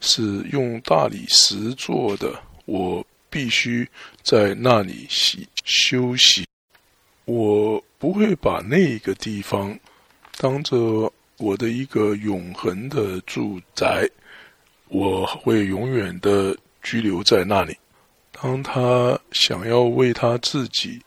[0.00, 3.88] 是用大理石做的，我必须
[4.22, 6.44] 在那里洗休息。
[7.24, 9.78] 我不会把那个地方
[10.38, 14.08] 当做。”我的一个永恒的住宅，
[14.88, 17.76] 我会永远的居留在那里。
[18.30, 21.02] 当他想要为他自己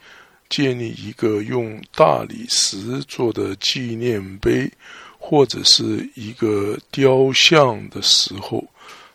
[0.50, 4.70] 建立一个用大理石做的纪念碑，
[5.18, 8.68] 或者是一个雕像的时候，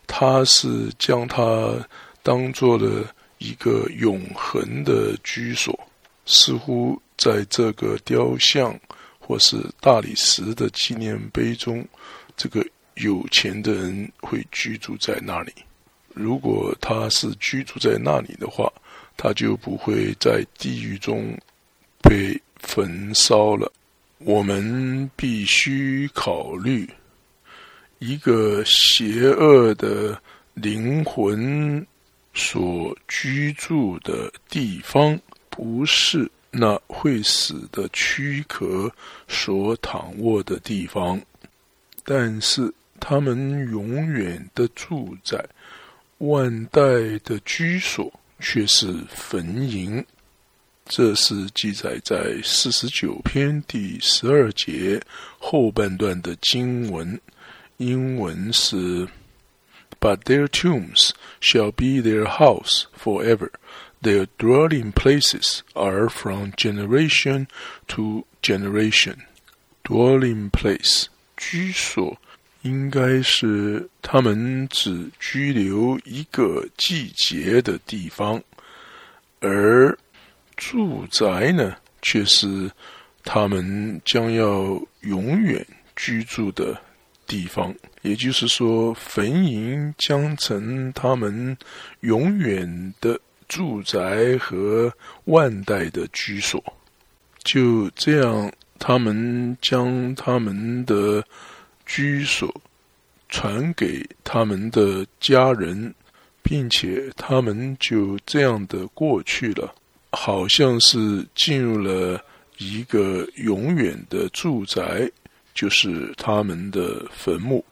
[0.07, 1.74] 他是将它
[2.22, 5.79] 当做了一个永恒的居所，
[6.24, 8.74] 似乎在这个雕像。
[9.27, 11.83] 或是大理石的纪念碑中，
[12.37, 12.62] 这个
[12.96, 15.50] 有钱的人会居住在那里。
[16.14, 18.72] 如果他是居住在那里的话，
[19.16, 21.37] 他就不会在地狱中
[22.00, 23.70] 被焚烧了。
[24.18, 26.88] 我们必须考虑，
[27.98, 30.18] 一个邪恶的
[30.55, 31.87] 灵魂
[32.33, 36.31] 所居住的地方，不是。
[36.57, 38.88] 那会死的躯壳
[39.27, 41.20] 所躺卧的地方，
[42.05, 45.44] 但是他们永远的住在
[46.18, 46.81] 万代
[47.24, 50.05] 的居所却是坟茔。
[50.87, 55.00] 这是记载在四十九篇第十二节
[55.38, 57.18] 后半段的经文，
[57.79, 59.09] 英文是
[59.98, 63.50] ：“But their tombs shall be their house forever。”
[64.03, 67.46] Their dwelling places are from generation
[67.88, 69.20] to generation.
[69.83, 71.07] Dwelling place
[71.38, 72.18] 居所
[72.64, 78.42] 应该是他们只居留一个季节的地方，
[79.40, 79.96] 而
[80.57, 82.70] 住宅呢，却是
[83.22, 85.64] 他们将要永远
[85.96, 86.77] 居住的
[87.27, 87.74] 地方。
[88.03, 91.57] 也就是说，坟茔将成他们
[92.00, 93.18] 永远的。
[93.46, 94.90] 住宅和
[95.27, 96.64] 万代的居所，
[97.44, 101.22] 就这样，他们将他们的
[101.87, 102.55] 居所
[103.29, 105.94] 传给他们的家人，
[106.42, 109.75] 并且他们就这样的过去了，
[110.12, 112.23] 好像是进入了
[112.59, 115.11] 一个永远的住宅，
[115.55, 117.64] 就是他们的坟墓，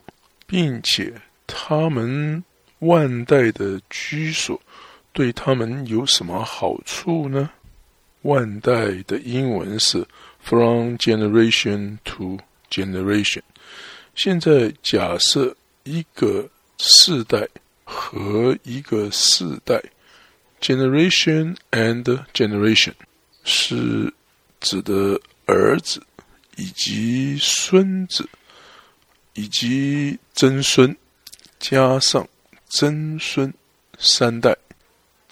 [0.47, 1.13] 并且
[1.47, 2.43] 他们
[2.81, 4.61] 万代的居所。
[5.13, 7.51] 对他们有什么好处呢？
[8.23, 10.07] 万代的英文是
[10.41, 12.39] from generation to
[12.71, 13.43] generation。
[14.15, 16.49] 现在假设一个
[16.79, 17.49] 世代
[17.85, 19.83] 和一个世代
[20.61, 22.93] generation and generation
[23.45, 24.13] 是
[24.61, 26.03] 指的儿子
[26.57, 28.29] 以及孙子
[29.35, 30.97] 以及曾孙
[31.59, 32.29] 加上
[32.69, 33.53] 曾孙
[33.99, 34.57] 三代。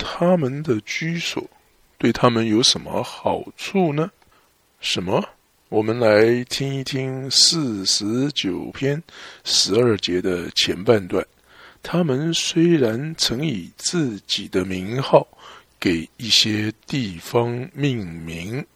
[0.02, 1.46] 他们的居所
[1.98, 4.10] 对他们有什么好处呢？
[4.80, 5.22] 什么？
[5.70, 9.00] 我们来听一听四十九篇
[9.44, 11.24] 十二节的前半段。
[11.80, 15.24] 他们虽然曾以自己的名号
[15.78, 18.66] 给一些地方命名，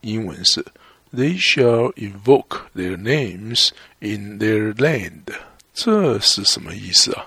[0.00, 0.64] 英文是
[1.12, 3.68] “They shall invoke their names
[3.98, 5.24] in their land”。
[5.74, 7.26] 这是什么意思啊？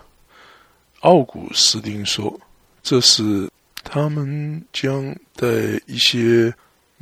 [1.02, 2.42] 奥古斯丁说。
[2.82, 3.48] 这是
[3.84, 5.48] 他们将带
[5.86, 6.52] 一些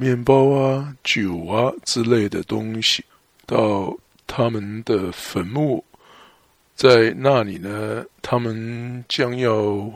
[0.02, 3.04] 面包啊、酒啊之类的东西
[3.46, 3.94] 到
[4.26, 5.84] 他们的坟墓，
[6.74, 9.92] 在那里呢，他们将要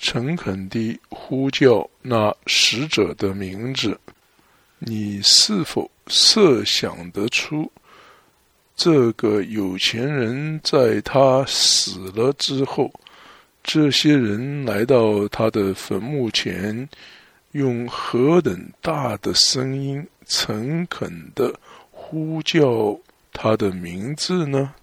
[0.00, 3.96] 诚恳地呼叫那死者的名字。
[4.80, 7.70] 你是否设想得出，
[8.74, 12.92] 这个有钱人在他死了之后，
[13.62, 16.88] 这些人来到他的坟墓前，
[17.52, 21.52] 用何等大的声音，诚恳的
[21.90, 22.98] 呼叫
[23.32, 24.74] 他的名字呢？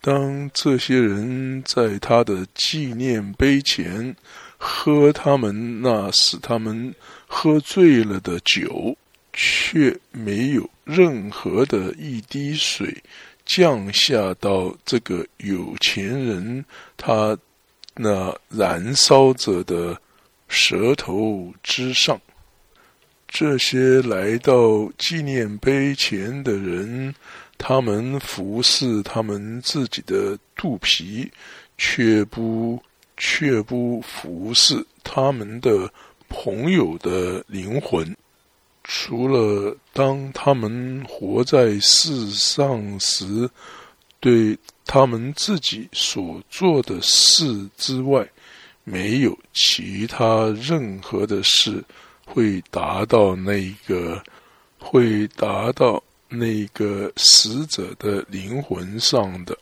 [0.00, 4.14] 当这些人在他的纪念碑前
[4.56, 6.94] 喝他们那使他们
[7.26, 8.96] 喝醉了的酒，
[9.32, 13.02] 却没有任何的一滴水
[13.44, 16.64] 降下到这个有钱人
[16.96, 17.36] 他
[17.94, 20.00] 那燃烧着的
[20.48, 22.20] 舌头之上。
[23.28, 27.14] 这些来到纪念碑前的人。
[27.60, 31.28] 他们服侍他们自己的肚皮，
[31.76, 32.80] 却不
[33.16, 35.92] 却不服侍他们的
[36.28, 38.16] 朋友的灵魂。
[38.84, 43.50] 除了当他们活在世上时，
[44.20, 48.24] 对他们自己所做的事之外，
[48.90, 51.84] 没有其他任何的事
[52.24, 54.22] 会达到那个，
[54.78, 56.02] 会达到。
[56.30, 59.56] 那个死者的灵魂上的，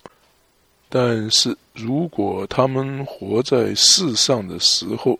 [0.89, 5.17] 但是如果他们活在世上的时候，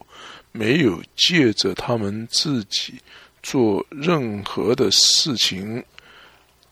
[0.51, 2.95] 没有借着他们自己
[3.45, 5.81] 做任何的事情，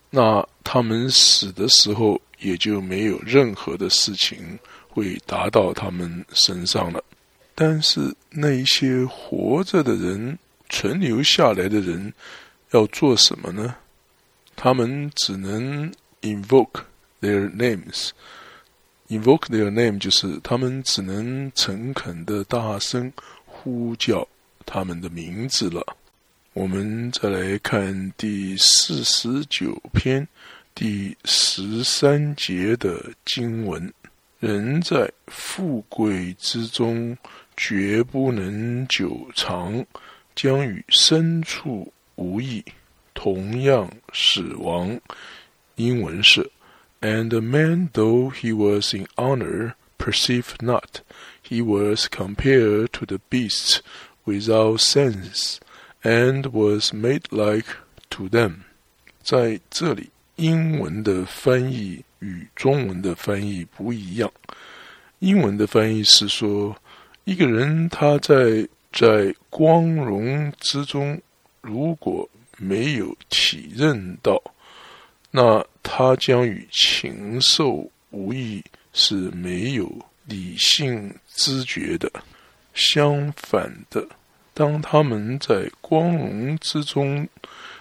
[0.09, 4.59] 那他们死的时候也就没有任何的事情
[4.89, 7.01] 会达到他们身上了。
[7.55, 10.37] 但是那一些活着的人，
[10.69, 12.13] 存留下来的人，
[12.71, 13.75] 要做什么呢？
[14.57, 15.91] 他们只能
[16.21, 16.81] invoke
[17.21, 18.09] their names。
[19.07, 23.13] invoke their name 就是他们只能诚恳的大声
[23.45, 24.27] 呼叫
[24.65, 25.95] 他们的名字了。
[26.53, 30.27] 我们再来看第四十九篇
[30.73, 33.93] 第十三节的经文：
[34.39, 37.15] 人在富贵之中
[37.57, 39.85] 绝不能久长，
[40.35, 42.63] 将与牲畜无异。
[43.13, 44.99] 同样死亡。
[45.75, 46.51] 英文是
[46.99, 50.99] ：And man, though he was in honor, perceived not;
[51.47, 53.79] he was compared to the beasts
[54.25, 55.57] without sense,
[56.03, 57.69] and was made like
[58.09, 58.57] to them。
[59.23, 64.31] 在这里，英文的翻译与中文的翻译不一样。
[65.19, 66.75] 英文的翻译是说，
[67.25, 71.19] 一个人他在在光荣之中，
[71.59, 74.41] 如果没有体认到，
[75.31, 78.63] 那他将与禽兽无异，
[78.93, 79.91] 是没有
[80.25, 82.09] 理性知觉的。
[82.75, 84.07] 相反的，
[84.53, 87.27] 当他们在光荣之中，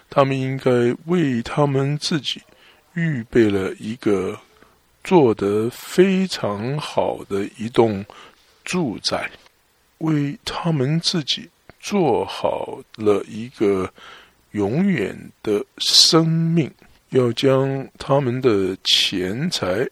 [0.09, 0.71] 他们应该
[1.05, 2.41] 为他们自己
[2.95, 4.41] 预备了一个
[5.03, 8.05] 做得非常好的一栋
[8.65, 9.31] 住宅，
[9.99, 11.49] 为他们自己
[11.81, 13.93] 做好了一个。
[14.55, 16.71] 永远的生命，
[17.09, 19.85] 要将他们的钱财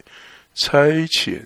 [0.54, 1.44] 差遣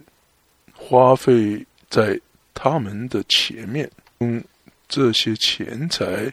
[0.75, 2.21] 花费在
[2.53, 4.45] 他们的前面，用
[4.87, 6.31] 这些钱财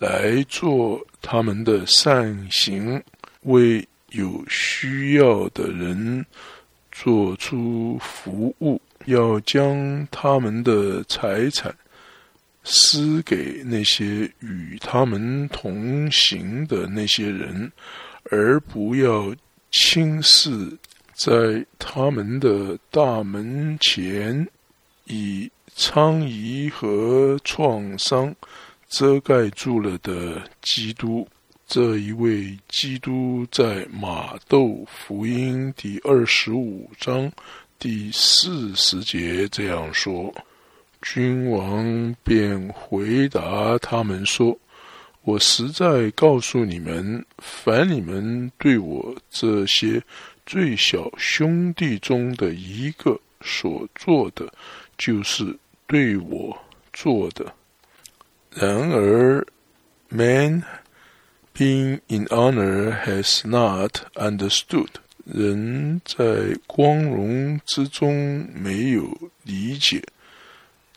[0.00, 3.00] 来做他们的善行，
[3.42, 6.26] 为有需要的人
[6.90, 11.74] 做出服务，要将他们的财产。
[12.68, 17.70] 施给那些与他们同行的那些人，
[18.24, 19.32] 而不要
[19.70, 20.76] 轻视
[21.14, 24.44] 在他们的大门前
[25.04, 28.34] 以疮痍和创伤
[28.88, 31.24] 遮盖住了的基督。
[31.68, 37.30] 这一位基督在马窦福音第二十五章
[37.78, 40.34] 第四十节这样说。
[41.02, 44.58] 君王便回答他们说
[45.22, 50.02] ：“我实在告诉你们，凡你们对我这些
[50.46, 54.52] 最小兄弟中的一个所做的，
[54.98, 55.56] 就是
[55.86, 56.56] 对我
[56.92, 57.54] 做的。
[58.50, 59.46] 然而
[60.08, 60.64] ，man
[61.54, 64.88] being in honor has not understood。
[65.26, 66.24] 人在
[66.66, 69.06] 光荣之中没有
[69.42, 70.02] 理解。”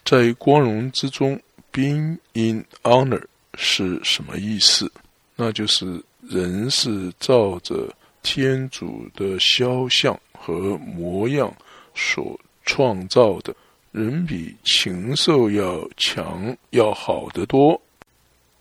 [0.06, 1.40] 在光荣之中
[1.72, 3.22] ，being in honor
[3.56, 4.92] 是什么意思？
[5.36, 11.54] 那就是人是照着天主的肖像和模样
[11.94, 13.56] 所创造的。
[13.92, 17.80] 人比禽兽要强，要好得多，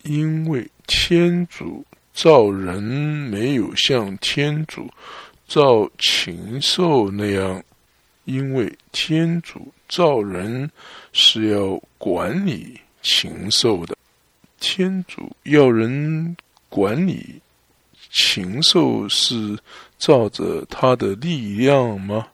[0.03, 4.91] 因为天主造人没有像天主
[5.49, 7.65] 照禽兽那样，
[8.27, 10.71] 因为天主造人
[11.13, 13.97] 是要管理禽兽的，
[14.61, 16.37] 天主要人
[16.69, 17.41] 管理
[18.13, 19.59] 禽兽是
[19.99, 22.29] 照着他的力量吗？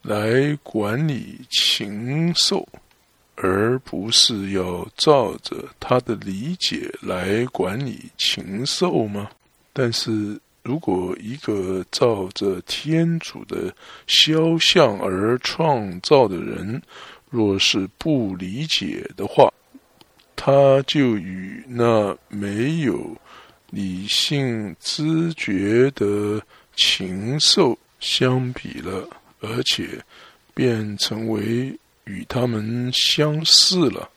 [0.00, 2.66] 来管理禽兽？
[3.36, 9.28] 而不是要照着他的理解来管理禽兽吗？
[9.72, 13.72] 但是如果一个照着天主的
[14.08, 16.82] 肖像而创造的人，
[17.30, 19.48] 若是不理解的话，
[20.34, 23.16] 他就与那没有
[23.70, 26.42] 理性知觉的
[26.74, 29.08] 禽兽相比了，
[29.40, 30.04] 而且
[30.52, 31.78] 变成为。
[32.06, 34.10] 与他们相似了，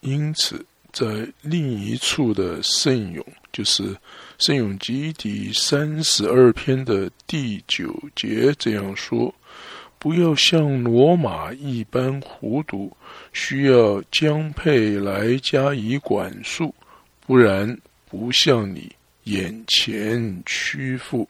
[0.00, 1.06] 因此在
[1.42, 3.22] 另一处的圣咏，
[3.56, 3.82] 就是
[4.38, 9.34] 《圣咏集》第三十二篇的第九节这样说
[9.98, 12.94] ：“不要像罗马一般糊涂，
[13.32, 16.74] 需要江配来加以管束，
[17.26, 17.74] 不然
[18.10, 18.92] 不向你
[19.24, 21.26] 眼前屈服。”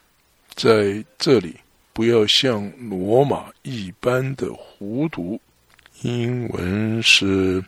[0.57, 1.55] 在这里，
[1.93, 5.41] 不要像罗马一般的糊涂。
[6.03, 7.63] 英文是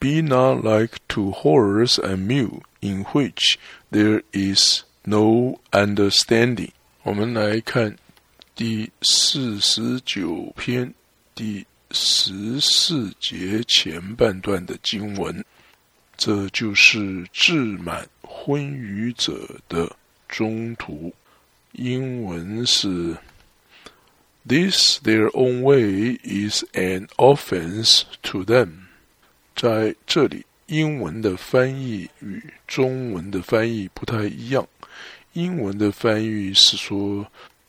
[0.00, 3.58] "Be not like to horse and mule, in which
[3.90, 6.70] there is no understanding."
[7.02, 7.96] 我们来看
[8.54, 10.94] 第四十九篇
[11.34, 15.44] 第十四节前半段的经文，
[16.16, 19.94] 这就是志满昏愚者的
[20.28, 21.12] 中途。
[21.72, 23.16] 英文是。
[24.48, 28.86] This their own way is an offense to them。
[29.55, 34.67] 在这里，英文的翻译与中文的翻译不太一样。
[35.33, 37.25] 英文的翻译是说，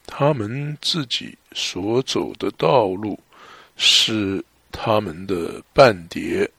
[0.07, 3.18] 他们自己所走的道路
[3.76, 6.51] 是他们的半碟。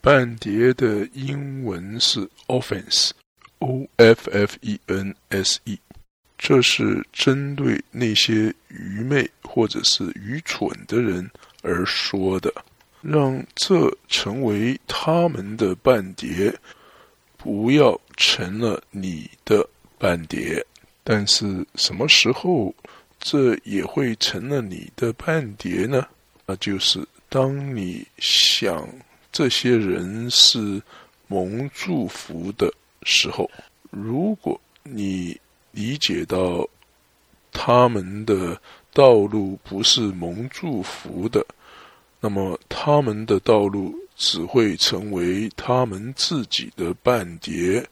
[0.00, 5.76] 半碟的英文是 offense，o f f e n s e。
[6.38, 11.28] 这是针对那些愚昧或者是愚蠢的人
[11.62, 12.54] 而说的，
[13.06, 16.52] 让这成为他们的半碟，
[17.36, 19.66] 不要成了你的
[19.98, 20.64] 半碟。
[21.04, 22.74] 但是什么时候
[23.20, 26.06] 这也会成了你的半碟呢？
[26.44, 28.88] 那就是当你想
[29.30, 30.82] 这些人是
[31.28, 32.72] 蒙祝福的
[33.04, 33.50] 时候，
[33.90, 35.38] 如果你。
[35.72, 36.66] 理解到
[37.52, 38.58] 他们的
[38.94, 41.44] 道路不是蒙祝福的，
[42.20, 47.86] 那么他们的道路只会成为他们自己的半碟，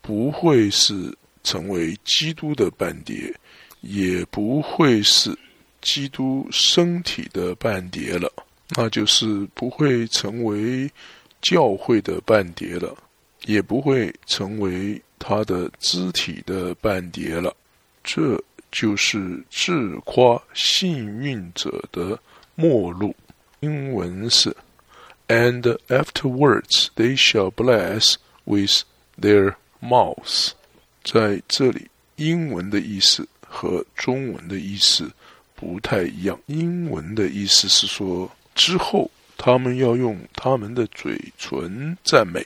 [0.00, 3.34] 不会是成为基督的半碟，
[3.80, 5.36] 也不会是
[5.80, 8.32] 基督身体的半碟了，
[8.76, 10.90] 那就是不会成为
[11.40, 12.96] 教会的半碟了，
[13.46, 15.00] 也不会成为。
[15.24, 17.54] 他的肢体的半碟了，
[18.02, 18.42] 这
[18.72, 22.18] 就是自夸幸运者的
[22.56, 23.14] 末路。
[23.62, 24.56] 英文是
[25.28, 28.82] ，And afterwards they shall bless with
[29.20, 30.50] their mouths。
[31.04, 35.08] 在这里，英文的意思和中文的意思
[35.54, 36.36] 不太一样。
[36.46, 39.08] 英文的意思是说，之后
[39.38, 42.44] 他们要用他们的嘴唇赞美。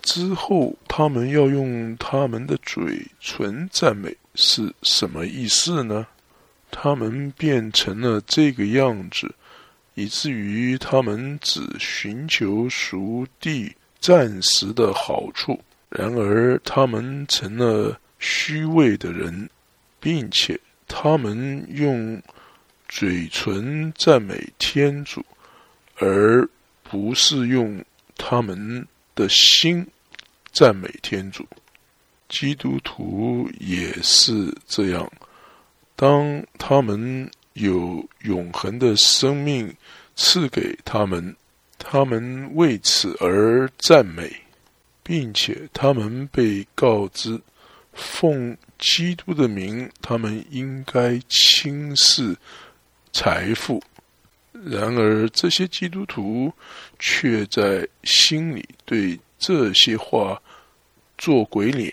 [0.00, 6.06] 之后，他们要用他们的嘴唇赞美，是什么意思呢？
[6.70, 9.34] 他们变成了这个样子，
[9.98, 15.60] 以至于他们只寻求属地暂时的好处。
[15.88, 19.50] 然而，他们成了虚伪的人，
[19.98, 22.22] 并且他们用
[22.88, 25.24] 嘴唇赞美天主，
[25.96, 26.48] 而
[26.84, 27.84] 不是用
[28.16, 28.86] 他们
[29.16, 29.84] 的心。
[30.52, 31.44] 赞美天主，
[32.28, 35.10] 基督徒也是这样。
[35.96, 37.28] 当他们
[37.58, 39.74] 有永恒的生命
[40.16, 41.36] 赐给他们，
[41.78, 44.30] 他们为此而赞美，
[45.02, 47.40] 并且他们被告知
[47.92, 52.36] 奉基督的名，他们应该轻视
[53.12, 53.82] 财富。
[54.52, 56.52] 然而，这些基督徒
[56.98, 60.40] 却在心里对这些话。
[61.20, 61.92] 做鬼脸，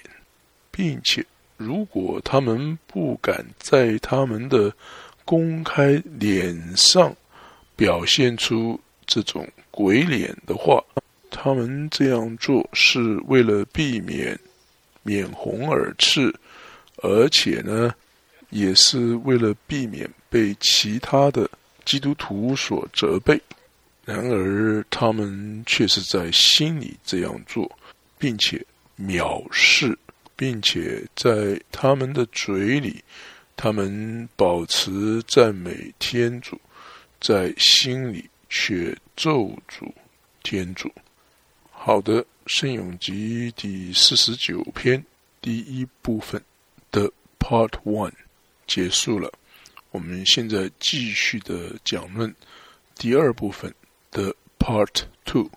[0.69, 1.25] 并且，
[1.57, 4.71] 如果他们不敢在他们的
[5.25, 7.13] 公开脸上
[7.75, 10.81] 表现出这种鬼脸的话，
[11.29, 14.39] 他们这样做是为了避免
[15.03, 16.33] 面红耳赤，
[16.97, 17.93] 而且呢，
[18.51, 21.49] 也是为了避免被其他的
[21.83, 23.41] 基督徒所责备。
[24.05, 27.69] 然而，他们却是在心里这样做，
[28.19, 28.63] 并且
[28.99, 29.97] 藐视，
[30.35, 33.03] 并且在他们的嘴里，
[33.55, 36.59] 他们保持赞美天主，
[37.19, 39.91] 在心里却咒诅
[40.43, 40.91] 天主。
[41.71, 45.03] 好的，《圣咏集》第四十九篇
[45.41, 46.41] 第一部分
[46.91, 48.13] 的 Part One
[48.67, 49.31] 结束了，
[49.91, 52.33] 我们现在继续的讲论
[52.95, 53.73] 第二部分。
[54.11, 55.49] 的 Part Two，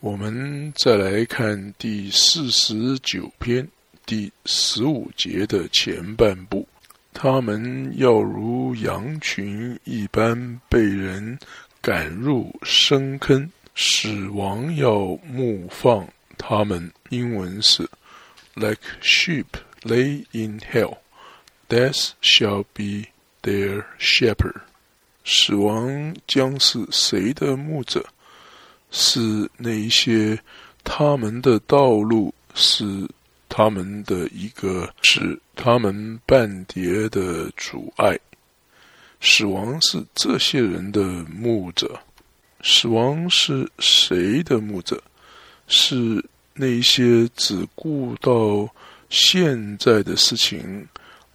[0.00, 3.66] 我们再来看第四十九篇
[4.04, 6.68] 第十五节的前半部。
[7.14, 11.38] 他们要如羊群一般被人
[11.80, 16.06] 赶入深坑，死亡要牧放
[16.36, 16.92] 他们。
[17.08, 17.88] 英文是
[18.54, 19.46] Like sheep
[19.82, 20.98] lay in hell,
[21.68, 23.08] death shall be
[23.42, 24.60] their shepherd.
[25.24, 28.04] 死亡将是谁的牧者？
[28.90, 30.38] 是那些
[30.82, 33.08] 他们的道路是
[33.56, 38.18] 他们的一个是他们半碟的阻碍。
[39.20, 41.96] 死亡是这些人的牧者。
[42.64, 45.00] 死亡是谁的牧者？
[45.68, 48.68] 是那些只顾到
[49.08, 50.84] 现在的事情。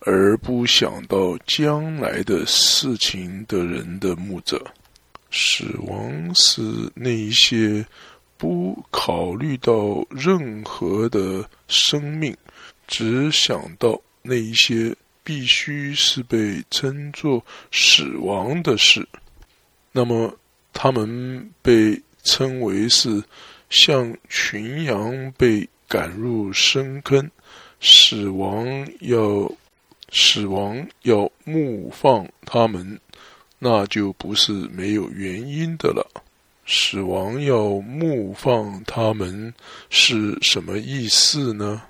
[0.01, 4.65] 而不想到将来的事情的人的牧者，
[5.30, 6.61] 死亡是
[6.95, 7.86] 那一些
[8.39, 12.35] 不考虑到任何的生命，
[12.87, 19.07] 只想到那一些必须是被称作死亡的事。
[19.91, 20.35] 那么，
[20.73, 23.21] 他们被称为是
[23.69, 27.29] 像群羊被赶入深坑，
[27.79, 28.65] 死亡
[29.01, 29.51] 要。
[30.11, 32.99] 死亡要牧放他们，
[33.59, 36.03] 那就不是没有原因的了。
[36.72, 39.51] 死亡要牧放他们
[39.89, 41.82] 是什么意思呢？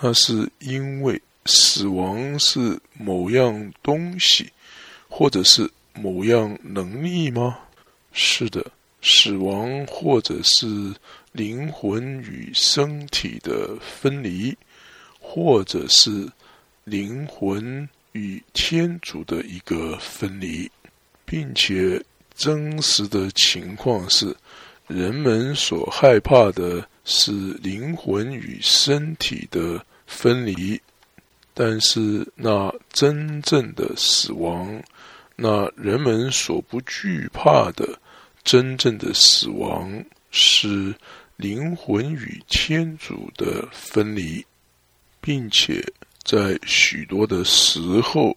[0.00, 4.50] 那是因为死亡是某样东西，
[5.06, 7.58] 或者是某样能力吗？
[8.14, 8.64] 是的，
[9.02, 10.66] 死亡或者是
[11.32, 14.56] 灵魂与身体的分离，
[15.20, 16.26] 或者是。
[16.84, 20.68] 灵魂与天主的一个分离，
[21.24, 22.02] 并且
[22.40, 24.34] 真实的情况是，
[24.86, 27.30] 人们所害怕的是
[27.62, 30.80] 灵魂与身体的分离，
[31.52, 34.82] 但是那真正的死亡，
[35.36, 37.86] 那人们所不惧怕的
[38.42, 40.94] 真正的死亡，是
[41.36, 44.42] 灵魂与天主的分离，
[45.20, 45.84] 并且。
[46.22, 48.36] 在许多的时候，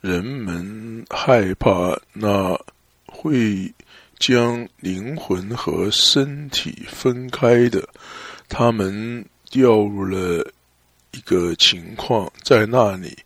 [0.00, 2.58] 人们害怕那
[3.20, 3.74] 会
[4.20, 7.88] 将灵魂和身体分开的，
[8.48, 10.48] 他们掉入了
[11.10, 13.18] 一个情况，在那里，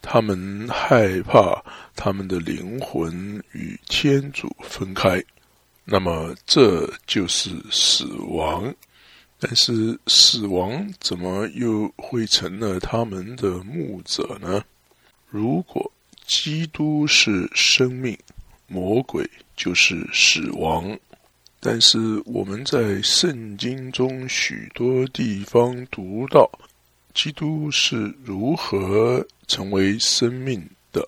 [0.00, 1.60] 他们害怕
[1.96, 5.20] 他们的灵魂与天主分开，
[5.84, 8.72] 那么这就是死亡。
[9.40, 14.62] 但是死亡怎么又会成了他们的牧者呢？
[15.28, 15.90] 如果
[16.24, 18.16] 基督是生命，
[18.70, 20.98] 魔鬼就是死亡。
[21.58, 26.48] 但是我们在圣经中许多地方读到，
[27.12, 31.06] 基督是如何成为生命的。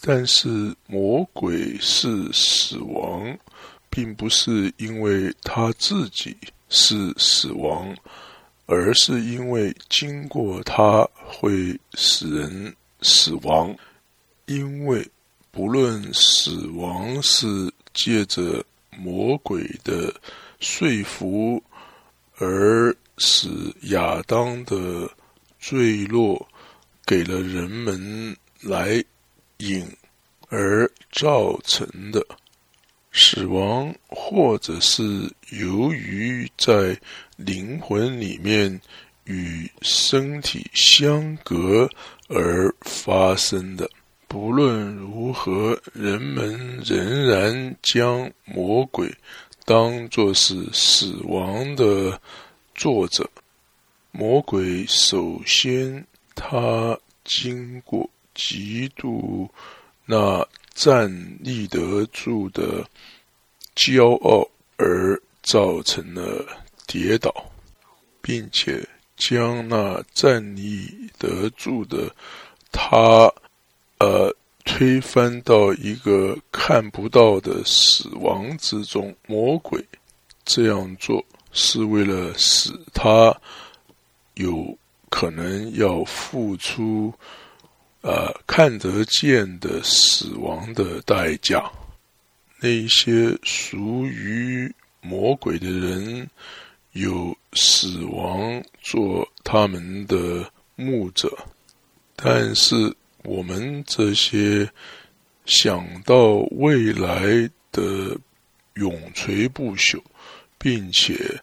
[0.00, 3.36] 但是魔鬼是死亡，
[3.88, 6.36] 并不是因为他自己。
[6.72, 7.92] 是死亡，
[8.66, 12.72] 而是因为经过它会使人
[13.02, 13.76] 死亡。
[14.46, 15.04] 因为
[15.50, 17.46] 不论死亡是
[17.92, 18.64] 借着
[18.96, 20.14] 魔鬼的
[20.60, 21.62] 说服，
[22.36, 23.48] 而使
[23.90, 25.10] 亚当的
[25.58, 26.48] 坠落
[27.04, 29.02] 给了人们来
[29.58, 29.86] 引
[30.48, 32.24] 而造成的。
[33.12, 35.02] 死亡，或者是
[35.50, 36.96] 由于在
[37.36, 38.80] 灵魂里面
[39.24, 41.90] 与身体相隔
[42.28, 43.90] 而发生的。
[44.32, 49.12] 不论如何，人们仍然将魔鬼
[49.64, 52.20] 当作是死亡的
[52.76, 53.28] 作者。
[54.12, 56.06] 魔鬼首先，
[56.36, 59.50] 他经过极度
[60.06, 60.46] 那。
[60.72, 61.10] 站
[61.40, 62.88] 立得住的
[63.76, 66.46] 骄傲，而造成了
[66.86, 67.34] 跌倒，
[68.22, 72.14] 并且将那站立得住的
[72.72, 73.30] 他，
[74.00, 74.34] 呃，
[74.64, 79.14] 推翻到一个看不到的死亡之中。
[79.28, 79.80] 魔鬼
[80.44, 83.34] 这样做是为了使他
[84.34, 84.76] 有
[85.08, 87.14] 可能要付出，
[88.00, 91.70] 呃，看得见的死亡的代价。
[92.58, 96.28] 那些属于魔鬼的人。
[96.94, 100.44] 有死亡做他们的
[100.74, 101.32] 牧者，
[102.16, 102.92] 但是
[103.22, 104.70] 我们这些
[105.46, 108.18] 想到未来的
[108.74, 110.00] 永垂不朽，
[110.58, 111.40] 并且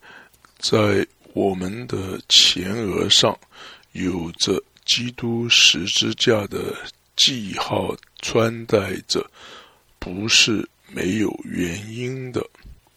[0.57, 3.37] 在我们的前额上
[3.91, 6.75] 有着基督十字架的
[7.15, 9.25] 记号穿戴着，
[9.99, 12.45] 不是没有原因的。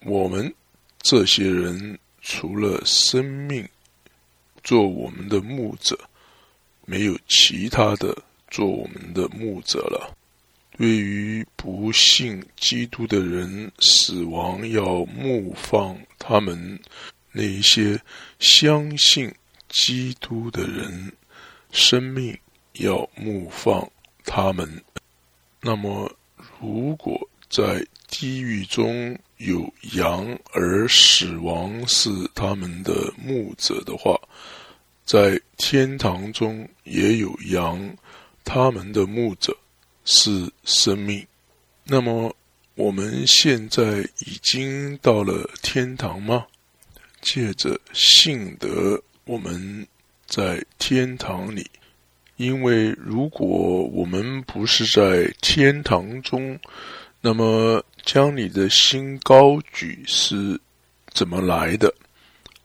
[0.05, 0.53] 我们
[1.01, 1.99] 这些人。
[2.23, 3.67] 除了生命
[4.63, 5.99] 做我们的牧者，
[6.85, 8.15] 没有其他的
[8.51, 10.17] 做我们的牧者了。
[10.77, 16.79] 对于不信基督的人，死亡要牧放他们；
[17.33, 18.01] 那一些
[18.39, 19.31] 相信
[19.69, 21.13] 基督的人，
[21.71, 22.37] 生命
[22.75, 23.91] 要牧放
[24.25, 24.83] 他们。
[25.61, 26.11] 那么，
[26.59, 34.19] 如果在地狱中，有羊而死亡是他们的牧者的话，
[35.05, 37.79] 在天堂中也有羊，
[38.53, 39.57] 他们的牧者
[40.05, 41.25] 是生命。
[41.85, 42.35] 那么
[42.75, 46.45] 我们现在已经到了天堂吗？
[47.21, 49.87] 借着信德，我们
[50.27, 51.65] 在天堂里。
[52.39, 56.59] 因为如果我们不是在天堂中，
[57.21, 57.85] 那么。
[58.03, 60.59] 将你的心高举是
[61.13, 61.95] 怎么来的？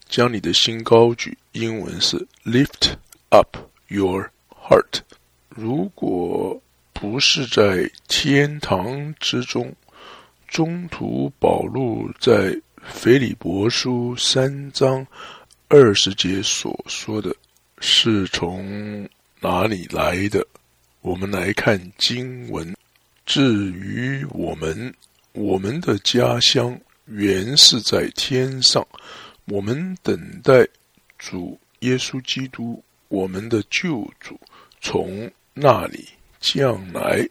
[0.08, 2.94] 将你的心高举，英文是 lift
[3.30, 3.58] up
[3.90, 5.02] your heart。
[5.56, 6.62] 如果
[6.94, 9.74] 不是在天堂之中，
[10.48, 15.08] 中途保路在腓利伯书三章
[15.68, 17.36] 二十节所说的
[17.80, 20.46] 是从哪里来的？
[21.02, 22.76] 我们来看经文。
[23.26, 24.94] 至于我们。
[25.38, 28.88] 我们的家乡原是在天上，
[29.48, 30.66] 我们等待
[31.20, 34.40] 主耶稣基督，我们的救主
[34.80, 36.06] 从那里
[36.40, 37.28] 将来。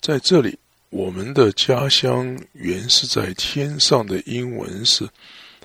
[0.00, 0.58] 在这里，
[0.90, 5.08] 我们的家乡原是在天上的英文是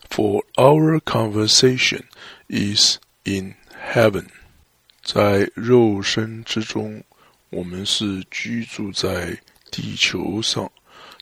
[0.09, 2.03] ：For our conversation
[2.49, 3.55] is in
[3.91, 4.27] heaven。
[5.03, 7.03] 在肉身之中，
[7.49, 9.35] 我们是居住在
[9.71, 10.71] 地球上。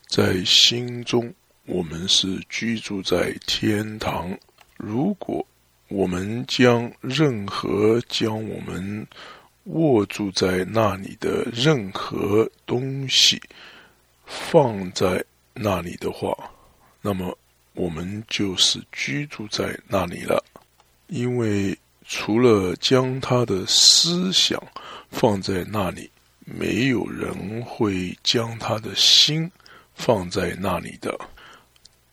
[0.07, 1.33] 在心中，
[1.65, 4.37] 我们是居住在天堂。
[4.75, 5.47] 如果
[5.87, 9.07] 我们将任何将我们
[9.65, 13.41] 握住在那里的任何东西
[14.25, 16.35] 放在那里的话，
[17.01, 17.37] 那么
[17.73, 20.43] 我们就是居住在那里了。
[21.07, 24.61] 因为除了将他的思想
[25.11, 26.09] 放在那里，
[26.45, 29.51] 没有人会将他的心。
[29.97, 31.17] 放在那里的，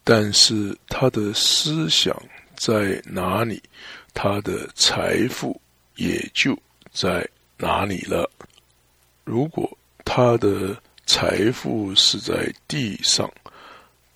[0.05, 2.17] 但是他的思想
[2.55, 3.61] 在哪里，
[4.15, 5.61] 他的财富
[5.97, 6.57] 也就
[6.93, 7.29] 在
[7.63, 8.29] 哪里了。
[9.23, 13.33] 如果他的财富是在地上，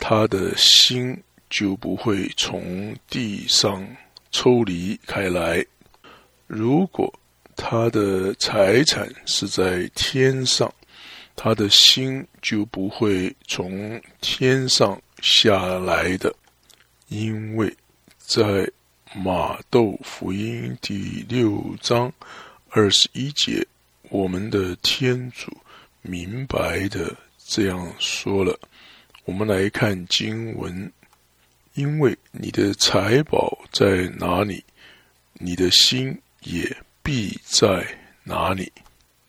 [0.01, 1.17] 他的心
[1.49, 3.87] 就不会从地上
[4.33, 5.65] 抽离开来；
[6.49, 7.13] 如果
[7.55, 10.71] 他的财产是在天上，
[11.37, 16.35] 他的心就不会从天上下来的，
[17.07, 17.73] 因为
[18.19, 18.69] 在
[19.15, 22.13] 马窦福音第六章
[22.77, 23.67] 二十一节，
[24.11, 25.51] 我们的天主
[26.03, 28.55] 明白的这样说了。
[29.25, 30.93] 我们来看经文，
[31.73, 34.63] 因为你的财宝在哪里，
[35.33, 36.71] 你的心也
[37.03, 37.83] 必在
[38.25, 38.71] 哪里。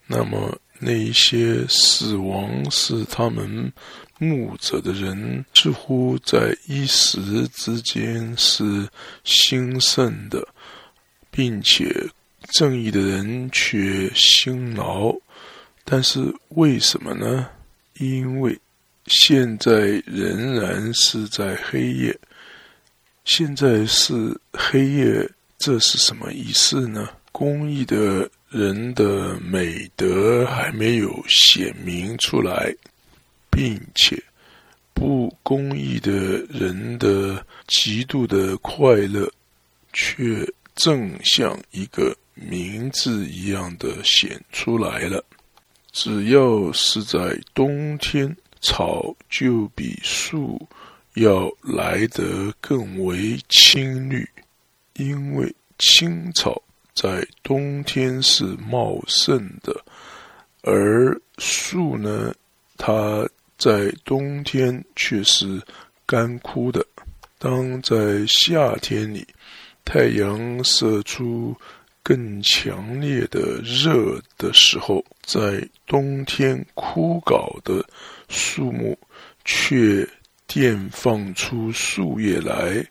[0.05, 0.59] 那么。
[0.79, 3.73] 那些死亡是他们
[4.19, 8.87] 牧者的人，似乎在一时之间是
[9.23, 10.47] 兴盛的，
[11.31, 11.91] 并且
[12.51, 15.15] 正义的人却辛劳。
[15.83, 17.47] 但是为什么呢？
[17.99, 18.57] 因为
[19.05, 22.19] 现在仍然是在黑夜。
[23.25, 27.09] 现在是黑夜，这是什么意思呢？
[27.31, 28.29] 公益的。
[28.49, 32.73] 人的美德还没有显明出来，
[33.51, 34.17] 并且
[34.93, 36.11] 不公义的
[36.49, 39.29] 人的极度的快乐
[39.91, 45.23] 却正像一个名字一样的显出来了。
[45.91, 50.67] 只要是在冬天，草就比树
[51.15, 54.27] 要来得更为青绿，
[54.93, 56.61] 因为青草
[56.93, 59.83] 在冬天是茂盛的，
[60.61, 62.31] 而树呢，
[62.77, 63.27] 它
[63.57, 65.59] 在冬天却是
[66.05, 66.85] 干枯的。
[67.39, 69.25] 当在夏天里，
[69.83, 71.55] 太阳射出。
[72.08, 77.86] 更强烈的热的时候，在冬天枯槁的
[78.30, 78.97] 树木
[79.43, 80.08] 却
[80.47, 82.82] 绽放出树叶来，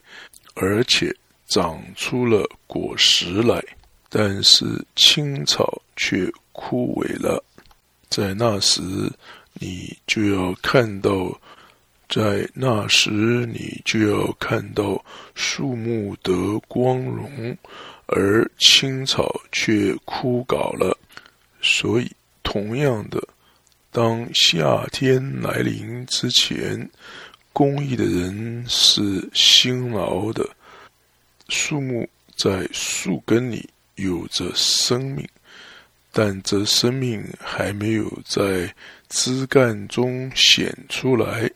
[0.55, 1.11] 而且
[1.47, 3.64] 长出了果实来。
[4.11, 7.43] 但是青草却枯萎了，
[8.11, 8.83] 在那时
[9.55, 11.41] 你就要看到，
[12.07, 15.03] 在那时你就要看到
[15.35, 16.33] 树木的
[16.69, 17.57] 光荣。
[18.07, 20.96] 而青草却枯槁了，
[21.61, 22.11] 所以
[22.42, 23.20] 同样的，
[23.90, 26.88] 当夏天来临之前，
[27.52, 30.48] 公益的人是辛劳的。
[31.48, 35.28] 树木在树根里有着生命，
[36.12, 38.72] 但这生命还没有在
[39.09, 41.50] 枝干中显出来。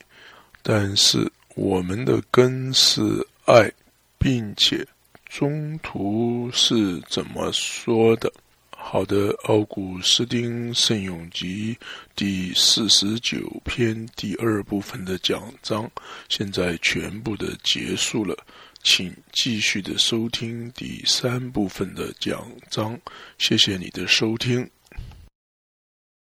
[0.62, 3.02] 但是我们的根是
[3.46, 3.70] 爱，
[4.18, 4.86] 并且。
[5.30, 8.30] 中途是怎么说的？
[8.76, 11.72] 好的，《奥古斯丁圣咏集》
[12.16, 15.88] 第四十九篇第二部分的讲章，
[16.28, 18.36] 现在全部的结束了，
[18.82, 23.00] 请继续的收听第三部分的讲章。
[23.38, 24.68] 谢谢你的收听。